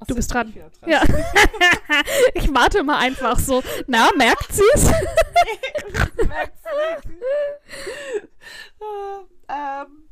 [0.00, 0.48] Ach Du bist dran.
[0.50, 1.02] ich wieder Ja.
[2.34, 3.62] ich warte mal einfach so.
[3.86, 4.90] Na, merkt sie's?
[6.26, 6.62] Merkt's
[7.06, 8.28] nicht.
[9.48, 10.08] Ah, ähm,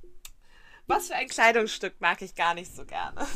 [0.87, 3.27] was für ein Kleidungsstück mag ich gar nicht so gerne?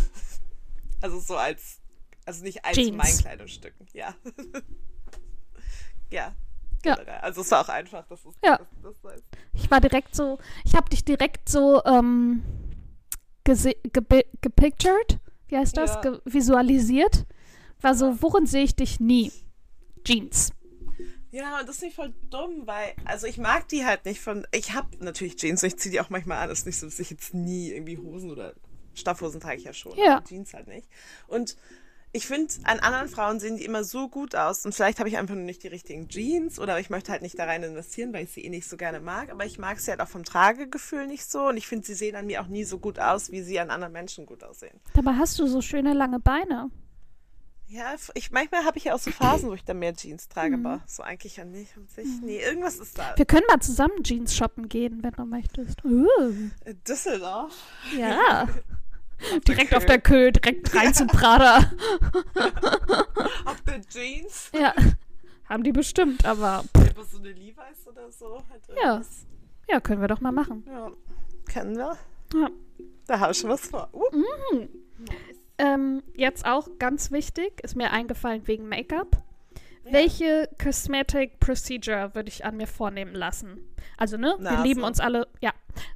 [1.05, 1.81] Also so als,
[2.25, 2.97] also nicht als Jeans.
[2.97, 4.15] mein Kleidungsstück, ja.
[6.11, 6.35] ja.
[6.83, 6.95] Ja.
[7.21, 8.57] Also es war auch einfach, das ist Ja.
[8.83, 9.25] das, das heißt.
[9.53, 12.43] Ich war direkt so, ich habe dich direkt so ähm,
[13.45, 16.19] gepictured, wie heißt das, Ja.
[16.25, 17.27] Visualisiert.
[17.83, 19.31] War so, worin sehe ich dich nie?
[20.05, 20.53] Jeans.
[21.33, 24.47] Ja, und das ist nicht voll dumm, weil, also ich mag die halt nicht von,
[24.53, 26.99] ich habe natürlich Jeans, ich ziehe die auch manchmal an, es ist nicht so, dass
[26.99, 28.55] ich jetzt nie irgendwie Hosen oder
[28.95, 30.17] Stoffhosen trage ich ja schon, Ja.
[30.19, 30.89] aber Jeans halt nicht.
[31.27, 31.57] Und
[32.17, 35.17] ich finde, an anderen Frauen sehen die immer so gut aus und vielleicht habe ich
[35.19, 38.23] einfach nur nicht die richtigen Jeans oder ich möchte halt nicht da rein investieren, weil
[38.23, 41.09] ich sie eh nicht so gerne mag, aber ich mag sie halt auch vom Tragegefühl
[41.09, 43.43] nicht so und ich finde, sie sehen an mir auch nie so gut aus, wie
[43.43, 44.79] sie an anderen Menschen gut aussehen.
[44.95, 46.71] Dabei hast du so schöne lange Beine.
[47.67, 50.57] Ja, ich, manchmal habe ich ja auch so Phasen, wo ich dann mehr Jeans trage,
[50.57, 50.67] Mhm.
[50.67, 52.07] aber so eigentlich ja nicht an sich.
[52.23, 53.15] Nee, irgendwas ist da.
[53.17, 55.83] Wir können mal zusammen Jeans shoppen gehen, wenn du möchtest.
[55.85, 56.07] Uh,
[56.65, 57.53] Äh, Düsseldorf.
[57.99, 58.47] ja.
[59.47, 61.59] direkt auf der Kö, direkt rein zum Prada.
[63.45, 64.51] Auf der Jeans.
[64.59, 64.75] ja.
[65.49, 68.43] Haben die bestimmt, aber Einfach so eine Levi's oder so.
[68.51, 69.03] Halt Ja.
[69.69, 70.65] ja, können wir doch mal machen.
[70.67, 70.91] Ja.
[71.47, 71.97] Kennen wir?
[72.35, 72.49] Ja.
[73.07, 73.89] Da habe ich schon was vor.
[73.93, 74.67] Uh.
[75.59, 79.23] Ähm, jetzt auch ganz wichtig, ist mir eingefallen wegen Make-up.
[79.91, 83.59] Welche Cosmetic Procedure würde ich an mir vornehmen lassen?
[83.97, 84.63] Also, ne, wir Nase.
[84.63, 85.53] lieben uns alle, ja,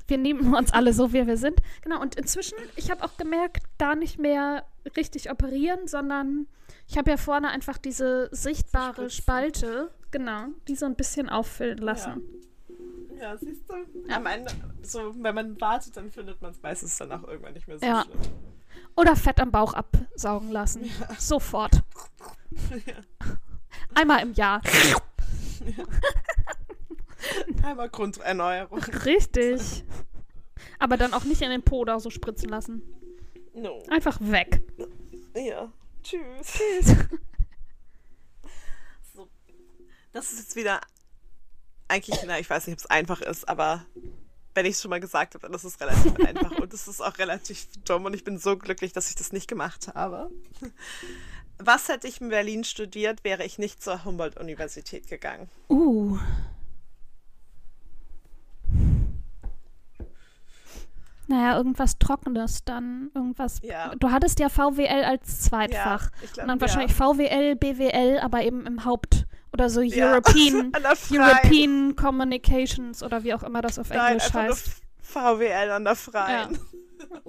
[0.07, 1.61] wir lieben uns alle so, wie wir sind.
[1.83, 4.65] Genau, und inzwischen, ich habe auch gemerkt, gar nicht mehr
[4.97, 6.47] richtig operieren, sondern
[6.87, 9.23] ich habe ja vorne einfach diese sichtbare Spritzen.
[9.23, 12.23] Spalte, genau, die so ein bisschen auffüllen lassen.
[13.21, 13.75] Ja, siehst du?
[14.13, 17.67] Am Ende, so, wenn man wartet, dann findet man es meistens dann auch irgendwann nicht
[17.67, 18.05] mehr so Ja.
[18.05, 18.21] schlimm.
[18.97, 20.89] Oder Fett am Bauch absaugen lassen.
[21.19, 21.83] Sofort.
[23.95, 24.63] Einmal im Jahr.
[27.63, 28.79] Einmal Grunderneuerung.
[28.79, 29.85] Richtig.
[30.79, 32.83] Aber dann auch nicht in den Po oder so spritzen lassen.
[33.55, 33.83] No.
[33.91, 34.63] Einfach weg.
[35.35, 35.73] Ja.
[36.03, 36.23] Tschüss.
[36.43, 36.97] Tschüss.
[39.15, 39.29] So.
[40.13, 40.81] Das ist jetzt wieder
[41.89, 43.85] eigentlich, na, ich weiß nicht, ob es einfach ist, aber
[44.55, 47.01] wenn ich es schon mal gesagt habe, dann ist es relativ einfach und es ist
[47.01, 50.31] auch relativ dumm und ich bin so glücklich, dass ich das nicht gemacht habe.
[51.59, 55.49] Was hätte ich in Berlin studiert, wäre ich nicht zur Humboldt-Universität gegangen.
[55.69, 56.19] Uh.
[61.29, 63.11] Naja, irgendwas Trockenes dann.
[63.15, 63.61] Irgendwas.
[63.63, 63.95] Ja.
[63.97, 66.11] Du hattest ja VWL als Zweitfach.
[66.23, 66.61] ich glaub, und dann ja.
[66.63, 69.27] wahrscheinlich VWL, BWL, aber eben im Haupt.
[69.53, 70.73] Oder so Ja, European.
[71.11, 74.83] European Communications oder wie auch immer das auf Nein, Englisch heißt.
[75.03, 76.59] VWL an der Freien.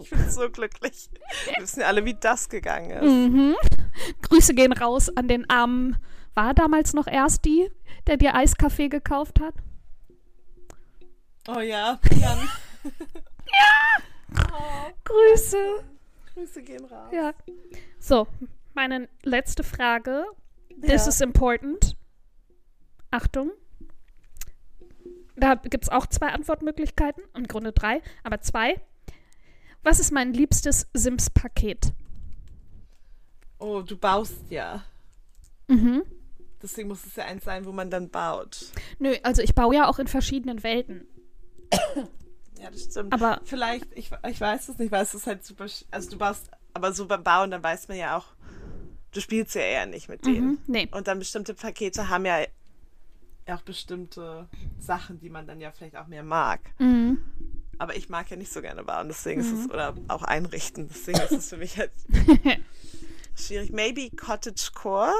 [0.01, 1.09] Ich bin so glücklich.
[1.45, 3.03] Wir wissen ja alle, wie das gegangen ist.
[3.03, 3.55] Mhm.
[4.21, 5.97] Grüße gehen raus an den armen.
[6.35, 7.69] War damals noch erst die,
[8.07, 9.53] der dir Eiskaffee gekauft hat?
[11.47, 12.49] Oh ja, Jan.
[14.31, 15.57] Oh, Grüße.
[16.35, 17.11] Grüße gehen raus.
[17.11, 17.33] Ja.
[17.97, 18.27] So,
[18.75, 20.23] meine letzte Frage.
[20.81, 21.09] This Ja.
[21.09, 21.95] is important.
[23.09, 23.51] Achtung.
[25.35, 27.23] Da gibt es auch zwei Antwortmöglichkeiten.
[27.33, 28.79] Im Grunde drei, aber zwei.
[29.81, 31.93] Was ist mein liebstes Sims-Paket?
[33.59, 34.83] Oh, du baust ja.
[35.67, 36.03] Mhm.
[36.61, 38.71] Deswegen muss es ja eins sein, wo man dann baut.
[38.99, 41.07] Nö, also ich baue ja auch in verschiedenen Welten.
[42.61, 43.13] Ja, das stimmt.
[43.13, 45.67] Aber- vielleicht, ich, ich weiß es nicht, weil es ist halt super.
[45.91, 48.25] Also du baust, aber so beim Bauen, dann weiß man ja auch,
[49.13, 50.47] du spielst ja eher nicht mit denen.
[50.51, 50.57] Mhm.
[50.67, 50.87] Nee.
[50.91, 52.39] Und dann bestimmte Pakete haben ja
[53.47, 54.47] auch bestimmte
[54.79, 56.59] Sachen, die man dann ja vielleicht auch mehr mag.
[56.79, 57.17] Mhm.
[57.77, 61.19] Aber ich mag ja nicht so gerne bauen, deswegen ist es, oder auch einrichten, deswegen
[61.21, 61.91] ist es für mich halt
[63.39, 63.71] schwierig.
[63.71, 65.13] Maybe Cottagecore,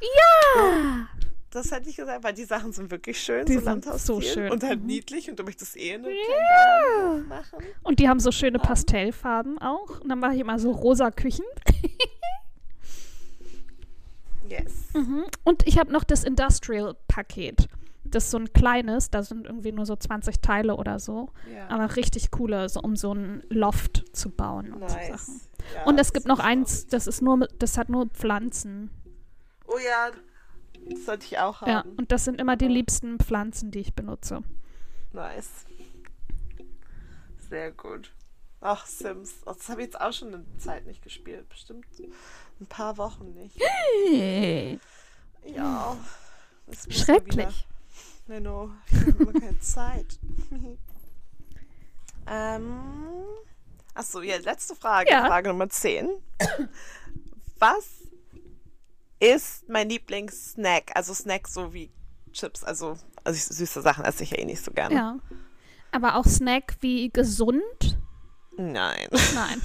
[0.00, 1.08] ja!
[1.50, 4.14] das hätte ich gesagt, weil die Sachen sind wirklich schön, Die so sind Landhausstil.
[4.14, 4.50] so schön.
[4.52, 4.86] Und halt Mhm.
[4.86, 7.16] niedlich und du möchtest eh eine Ja.
[7.28, 7.58] machen.
[7.82, 10.00] Und die haben so schöne Pastellfarben auch.
[10.00, 11.44] Und dann mache ich immer so rosa Küchen.
[14.48, 14.88] Yes.
[14.94, 15.24] Mhm.
[15.44, 17.68] Und ich habe noch das Industrial-Paket.
[18.04, 21.28] Das ist so ein kleines, da sind irgendwie nur so 20 Teile oder so.
[21.54, 21.68] Ja.
[21.68, 25.40] Aber richtig coole, so, um so ein Loft zu bauen und so Sachen.
[25.74, 28.90] Ja, Und es gibt noch eins, das ist nur, das hat nur Pflanzen.
[29.66, 30.10] Oh ja,
[30.88, 31.90] das sollte ich auch Ja, haben.
[31.96, 34.42] und das sind immer die liebsten Pflanzen, die ich benutze.
[35.12, 35.66] Nice.
[37.48, 38.12] Sehr gut.
[38.60, 39.34] Ach, Sims.
[39.46, 41.48] Oh, Das habe ich jetzt auch schon eine Zeit nicht gespielt.
[41.48, 41.86] Bestimmt
[42.60, 43.58] ein paar Wochen nicht.
[45.46, 45.96] Ja.
[46.88, 47.36] Schrecklich.
[47.36, 47.52] wieder-
[48.26, 50.18] Menno, ich habe immer keine Zeit.
[52.28, 52.80] ähm.
[53.94, 55.10] Achso, ja, letzte Frage.
[55.10, 55.26] Ja.
[55.26, 56.08] Frage Nummer 10.
[57.58, 57.86] Was
[59.18, 60.90] ist mein Lieblingssnack?
[60.94, 61.90] Also Snack so wie
[62.32, 62.64] Chips.
[62.64, 64.94] Also, also süße Sachen esse ich ja eh nicht so gerne.
[64.94, 65.18] Ja.
[65.92, 67.98] Aber auch Snack wie gesund?
[68.56, 69.08] Nein.
[69.34, 69.60] Nein.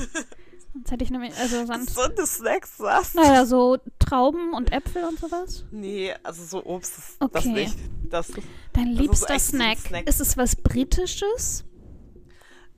[0.73, 1.95] Sonst hätte ich nämlich, also sonst.
[1.95, 3.13] Gesunde Snacks, was?
[3.13, 5.63] Naja, so Trauben und Äpfel und sowas.
[5.71, 7.51] Nee, also so Obst ist das Okay.
[7.53, 7.77] nicht.
[8.09, 8.31] Das,
[8.73, 9.77] Dein liebster echt so Snack.
[9.77, 10.07] Snack.
[10.09, 11.63] Ist es was Britisches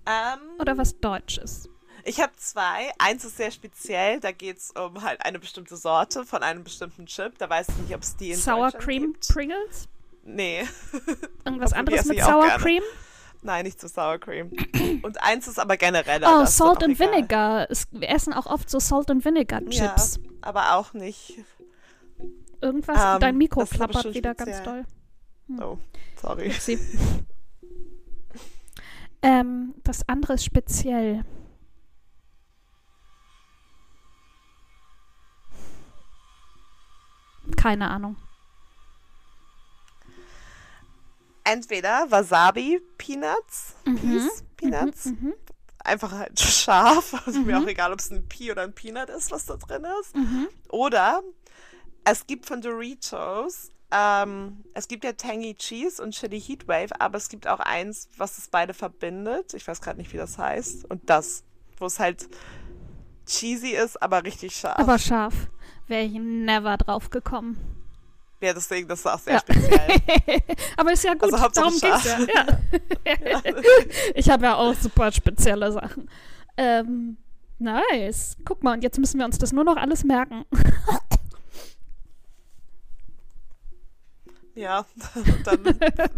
[0.07, 1.69] ähm, oder was Deutsches?
[2.03, 2.91] Ich habe zwei.
[2.99, 4.19] Eins ist sehr speziell.
[4.21, 7.37] Da geht es um halt eine bestimmte Sorte von einem bestimmten Chip.
[7.37, 9.27] Da weiß ich nicht, ob es die in Sour Cream gibt.
[9.27, 9.89] Pringles?
[10.23, 10.63] Nee.
[11.43, 12.47] Irgendwas anderes mit Sour.
[12.59, 12.83] Cream?
[13.41, 14.51] Nein, nicht zu Sour Cream.
[15.03, 16.21] Und eins ist aber generell.
[16.25, 17.11] Oh, Salt and egal.
[17.11, 17.67] Vinegar.
[17.91, 20.15] Wir essen auch oft so Salt and Vinegar Chips.
[20.21, 21.37] Ja, aber auch nicht.
[22.61, 24.85] Irgendwas, Ähm, dein Mikro klappert wieder ganz speziell.
[25.49, 25.61] doll.
[25.61, 25.77] Oh,
[26.21, 26.51] sorry.
[29.21, 31.23] Ähm, das andere ist speziell.
[37.55, 38.15] Keine Ahnung.
[41.43, 45.33] Entweder Wasabi Peanuts, Peas Peanuts, Mhm.
[45.79, 47.13] einfach halt scharf.
[47.25, 47.63] Also mir Mhm.
[47.63, 50.15] auch egal, ob es ein Pea oder ein Peanut ist, was da drin ist.
[50.15, 50.49] Mhm.
[50.69, 51.21] Oder
[52.03, 57.29] es gibt von Doritos, ähm, es gibt ja Tangy Cheese und Chili Heatwave, aber es
[57.29, 59.53] gibt auch eins, was es beide verbindet.
[59.53, 60.85] Ich weiß gerade nicht, wie das heißt.
[60.89, 61.43] Und das,
[61.77, 62.27] wo es halt
[63.25, 64.77] cheesy ist, aber richtig scharf.
[64.79, 65.33] Aber scharf.
[65.87, 67.57] Wäre ich never drauf gekommen.
[68.41, 69.39] ja, deswegen, das ist auch sehr Ja.
[69.39, 70.01] speziell.
[70.77, 72.19] Aber ist ja gut, Also darum geht's ja.
[72.19, 73.41] ja.
[74.15, 76.09] ich habe ja auch super spezielle Sachen.
[76.57, 77.17] Ähm,
[77.57, 78.35] nice.
[78.45, 80.43] Guck mal, und jetzt müssen wir uns das nur noch alles merken.
[84.57, 84.85] Ja,
[85.43, 85.63] dann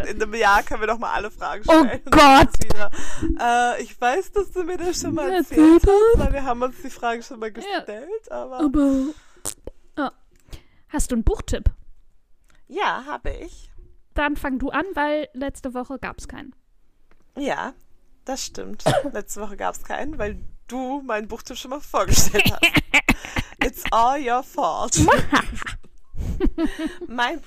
[0.08, 2.02] in einem Jahr können wir doch mal alle Fragen Oh stellen.
[2.06, 3.40] Und Gott.
[3.42, 6.82] äh, ich weiß, dass du mir das schon mal erzählt hast, weil wir haben uns
[6.82, 9.08] die Frage schon mal gestellt, aber Aber.
[9.98, 10.12] Ja.
[10.88, 11.70] Hast du einen Buchtipp?
[12.70, 13.70] ja, habe ich.
[14.14, 16.54] Dann fang du an, weil letzte Woche gab es keinen.
[17.38, 17.74] Ja,
[18.26, 18.84] das stimmt.
[19.14, 22.62] Letzte Woche gab es keinen, weil du meinen Buchtipp schon mal vorgestellt hast.
[23.64, 24.98] It's all your fault.
[27.08, 27.40] mein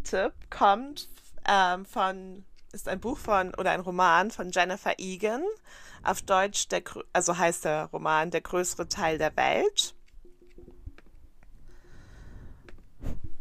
[0.00, 1.08] Buchtipp kommt
[1.46, 5.42] ähm, von, ist ein Buch von oder ein Roman von Jennifer Egan.
[6.02, 6.82] Auf Deutsch, der,
[7.12, 9.94] also heißt der Roman Der größere Teil der Welt.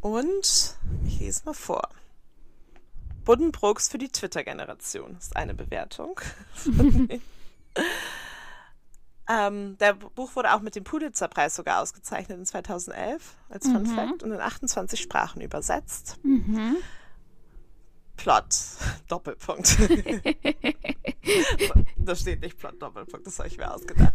[0.02, 1.90] Und ich lese mal vor.
[3.24, 6.20] Buddenbrooks für die Twitter-Generation ist eine Bewertung.
[9.30, 14.24] ähm, der Buch wurde auch mit dem Pulitzer-Preis sogar ausgezeichnet in 2011 als Fun Fact
[14.24, 16.18] und in 28 Sprachen übersetzt.
[16.24, 16.78] Mhm.
[18.18, 18.56] Plot,
[19.08, 19.78] Doppelpunkt.
[21.98, 24.14] da steht nicht Plot, Doppelpunkt, das habe ich mir ausgedacht.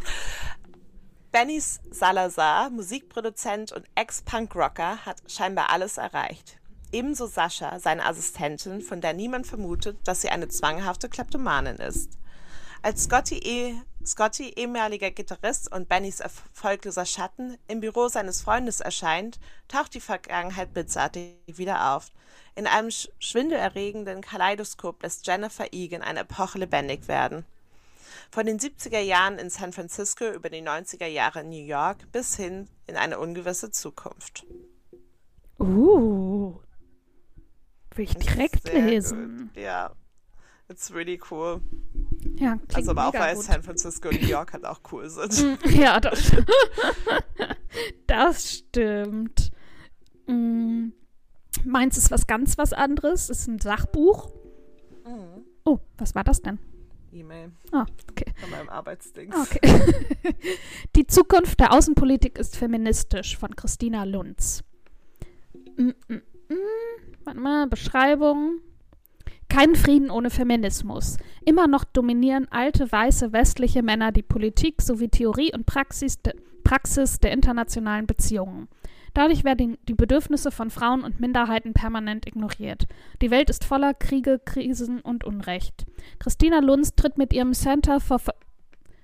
[1.30, 6.58] Benny Salazar, Musikproduzent und Ex-Punk-Rocker, hat scheinbar alles erreicht.
[6.92, 12.18] Ebenso Sascha, seine Assistentin, von der niemand vermutet, dass sie eine zwanghafte Kleptomanin ist.
[12.84, 19.40] Als Scotty, eh, Scotty, ehemaliger Gitarrist und Bennys erfolgloser Schatten, im Büro seines Freundes erscheint,
[19.68, 22.12] taucht die Vergangenheit blitzartig wieder auf.
[22.54, 27.46] In einem sch schwindelerregenden Kaleidoskop lässt Jennifer Egan eine Epoche lebendig werden.
[28.30, 32.36] Von den 70er Jahren in San Francisco über die 90er Jahre in New York bis
[32.36, 34.44] hin in eine ungewisse Zukunft.
[35.58, 36.58] Uh.
[37.94, 39.50] Will ich direkt lesen.
[39.54, 39.62] Gut.
[39.62, 39.94] Ja,
[40.68, 41.60] it's really cool.
[42.36, 43.44] Ja, klingt also aber auch weil gut.
[43.44, 45.58] San Francisco und New York halt auch cool sind.
[45.72, 46.32] Ja, das,
[48.06, 49.50] das stimmt.
[50.26, 50.88] Mm,
[51.64, 53.30] Meins ist was ganz was anderes.
[53.30, 54.30] Ist ein Sachbuch.
[55.06, 55.44] Mhm.
[55.64, 56.58] Oh, was war das denn?
[57.12, 58.32] E-Mail Ah, okay.
[58.36, 59.34] von meinem Arbeitsdings.
[59.36, 60.34] Ah, okay.
[60.96, 64.64] Die Zukunft der Außenpolitik ist feministisch von Christina Lunz.
[65.76, 66.14] Mm, mm,
[66.48, 66.54] mm.
[67.24, 68.60] Warte mal, Beschreibung.
[69.48, 71.16] Kein Frieden ohne Feminismus.
[71.44, 76.34] Immer noch dominieren alte, weiße, westliche Männer die Politik sowie Theorie und Praxis, de,
[76.64, 78.68] Praxis der internationalen Beziehungen.
[79.14, 82.86] Dadurch werden die Bedürfnisse von Frauen und Minderheiten permanent ignoriert.
[83.22, 85.86] Die Welt ist voller Kriege, Krisen und Unrecht.
[86.18, 88.20] Christina Lunz tritt mit ihrem Center for,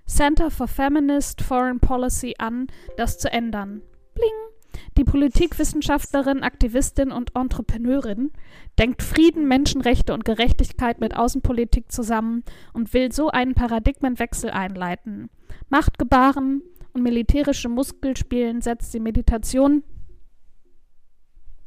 [0.08, 2.66] Center for Feminist Foreign Policy an,
[2.96, 3.82] das zu ändern.
[4.14, 4.49] Bling!
[4.96, 8.32] Die Politikwissenschaftlerin, Aktivistin und Entrepreneurin
[8.78, 15.30] denkt Frieden, Menschenrechte und Gerechtigkeit mit Außenpolitik zusammen und will so einen Paradigmenwechsel einleiten.
[15.68, 16.62] Machtgebaren
[16.92, 19.84] und militärische Muskelspielen setzt sie Meditation,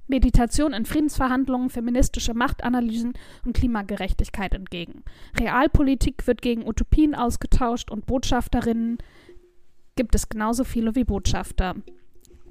[0.07, 3.13] Meditation in Friedensverhandlungen, feministische Machtanalysen
[3.45, 5.03] und Klimagerechtigkeit entgegen.
[5.39, 8.97] Realpolitik wird gegen Utopien ausgetauscht und Botschafterinnen
[9.95, 11.75] gibt es genauso viele wie Botschafter.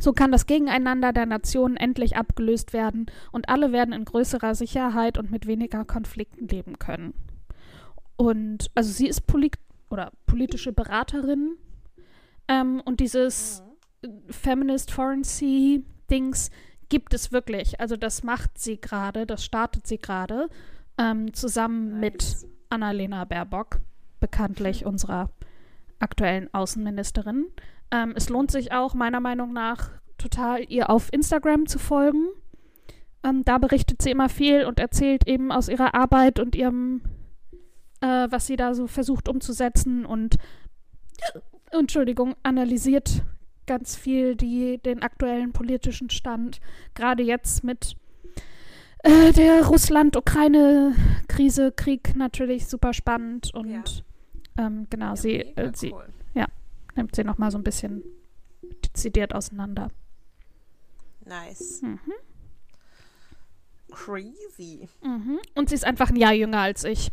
[0.02, 5.16] So kann das Gegeneinander der Nationen endlich abgelöst werden und alle werden in größerer Sicherheit
[5.16, 7.14] und mit weniger Konflikten leben können.
[8.16, 9.58] Und also sie ist polit
[9.90, 11.56] oder politische Beraterin
[12.48, 13.62] ähm, und dieses
[14.02, 14.10] mhm.
[14.28, 15.78] Feminist Foreign Sea
[16.10, 16.50] Dings
[16.88, 17.78] gibt es wirklich.
[17.78, 20.48] Also das macht sie gerade, das startet sie gerade
[20.98, 22.00] ähm, zusammen nice.
[22.00, 22.36] mit
[22.70, 23.78] Annalena Baerbock,
[24.18, 25.30] bekanntlich unserer
[26.00, 27.46] aktuellen Außenministerin.
[27.92, 32.26] Ähm, es lohnt sich auch meiner Meinung nach total, ihr auf Instagram zu folgen.
[33.22, 37.02] Ähm, da berichtet sie immer viel und erzählt eben aus ihrer Arbeit und ihrem,
[38.00, 40.38] äh, was sie da so versucht umzusetzen und,
[41.70, 43.22] Entschuldigung, analysiert
[43.66, 46.60] ganz viel die, den aktuellen politischen Stand.
[46.94, 47.94] Gerade jetzt mit
[49.04, 53.84] äh, der Russland-Ukraine-Krise, Krieg natürlich super spannend und ja.
[54.58, 56.08] ähm, genau, ja, sie, äh, sie cool
[56.96, 58.02] nimmt sie nochmal so ein bisschen
[58.84, 59.90] dezidiert auseinander.
[61.24, 61.82] Nice.
[61.82, 61.98] Mhm.
[63.90, 64.88] Crazy.
[65.02, 65.38] Mhm.
[65.54, 67.12] Und sie ist einfach ein Jahr jünger als ich.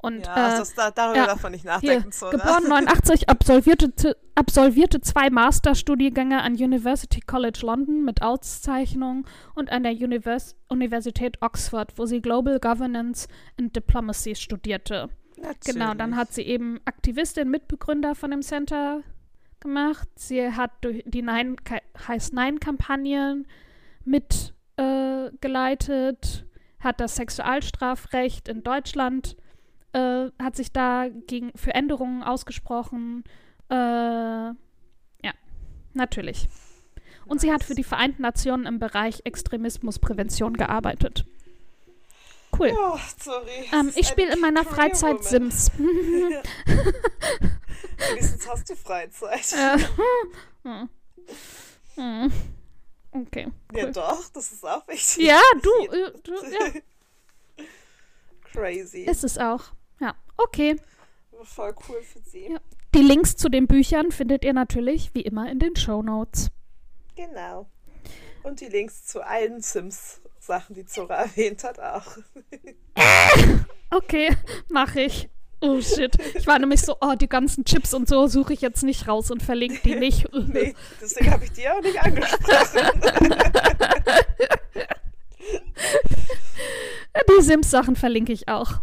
[0.00, 2.02] Und, ja, äh, das, da, darüber ja, darf man nicht nachdenken.
[2.04, 2.32] Hier, so, ne?
[2.32, 9.26] geboren 89, absolvierte, absolvierte zwei Masterstudiengänge an University College London mit Auszeichnung
[9.56, 13.26] und an der Univers Universität Oxford, wo sie Global Governance
[13.58, 15.08] and Diplomacy studierte.
[15.36, 15.60] Natürlich.
[15.64, 19.02] Genau, dann hat sie eben Aktivistin, Mitbegründer von dem Center
[19.60, 20.08] gemacht.
[20.16, 21.56] Sie hat durch die Nein
[22.06, 23.46] heißt Nein-Kampagnen
[24.04, 29.36] mitgeleitet, äh, hat das Sexualstrafrecht in Deutschland,
[29.92, 33.24] äh, hat sich da gegen, für Änderungen ausgesprochen.
[33.68, 34.54] Äh, ja,
[35.94, 36.48] natürlich.
[37.26, 41.26] Und sie hat für die Vereinten Nationen im Bereich Extremismusprävention gearbeitet.
[42.56, 42.72] Cool.
[42.76, 43.68] Oh, sorry.
[43.72, 45.70] Ähm, ich spiele in meiner Freizeit Sims.
[47.98, 49.56] Wenigstens hast du Freizeit.
[51.94, 52.32] Hm.
[53.10, 53.48] Okay.
[53.72, 53.78] Cool.
[53.78, 55.24] Ja, doch, das ist auch wichtig.
[55.24, 57.64] Ja, du, äh, du ja.
[58.52, 59.02] Crazy.
[59.02, 59.64] Ist es auch.
[60.00, 60.76] Ja, okay.
[61.42, 62.52] Voll cool für sie.
[62.52, 62.60] Ja.
[62.94, 66.50] Die Links zu den Büchern findet ihr natürlich wie immer in den Show Notes.
[67.16, 67.68] Genau.
[68.42, 69.60] Und die Links zu allen
[70.48, 72.16] Sims-Sachen, die Zora erwähnt hat, auch.
[73.90, 74.36] okay,
[74.68, 75.28] mache ich.
[75.60, 76.16] Oh shit.
[76.36, 79.30] Ich war nämlich so, oh, die ganzen Chips und so suche ich jetzt nicht raus
[79.30, 80.32] und verlinke die nicht.
[80.46, 82.92] nee, deswegen habe ich die auch nicht angesprochen.
[87.28, 88.80] die Sims-Sachen verlinke ich auch.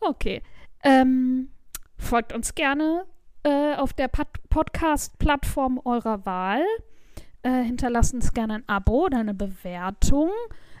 [0.00, 0.42] Okay.
[0.82, 1.50] Ähm,
[1.98, 3.04] folgt uns gerne
[3.42, 6.64] äh, auf der Podcast-Plattform eurer Wahl.
[7.46, 10.30] Äh, hinterlasst uns gerne ein Abo oder eine Bewertung.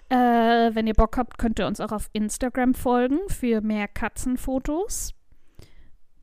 [0.08, 5.14] Äh, wenn ihr Bock habt, könnt ihr uns auch auf Instagram folgen für mehr Katzenfotos.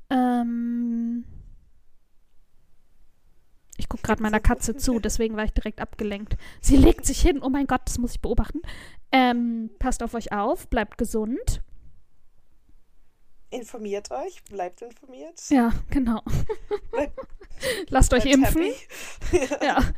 [0.10, 1.24] Ähm
[3.78, 6.36] ich gucke gerade meiner Katze zu, deswegen war ich direkt abgelenkt.
[6.60, 7.42] Sie legt sich hin.
[7.42, 8.60] Oh mein Gott, das muss ich beobachten.
[9.14, 11.62] Ähm, passt auf euch auf, bleibt gesund
[13.54, 15.40] informiert euch, bleibt informiert.
[15.50, 16.22] Ja, genau.
[17.90, 18.74] Lasst euch bleibt impfen.
[19.62, 19.66] ja.
[19.66, 19.94] ja.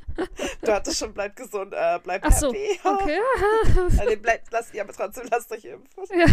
[0.62, 2.80] Du hattest schon, bleibt gesund, äh, bleibt Ach so, happy.
[2.84, 3.20] okay.
[4.00, 6.20] also bleibt, lasst, ja, aber trotzdem lasst euch impfen.
[6.20, 6.26] Ja.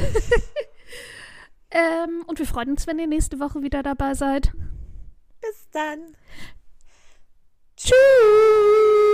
[1.70, 4.52] ähm, und wir freuen uns, wenn ihr nächste Woche wieder dabei seid.
[5.40, 6.16] Bis dann.
[7.76, 9.11] Tschüss.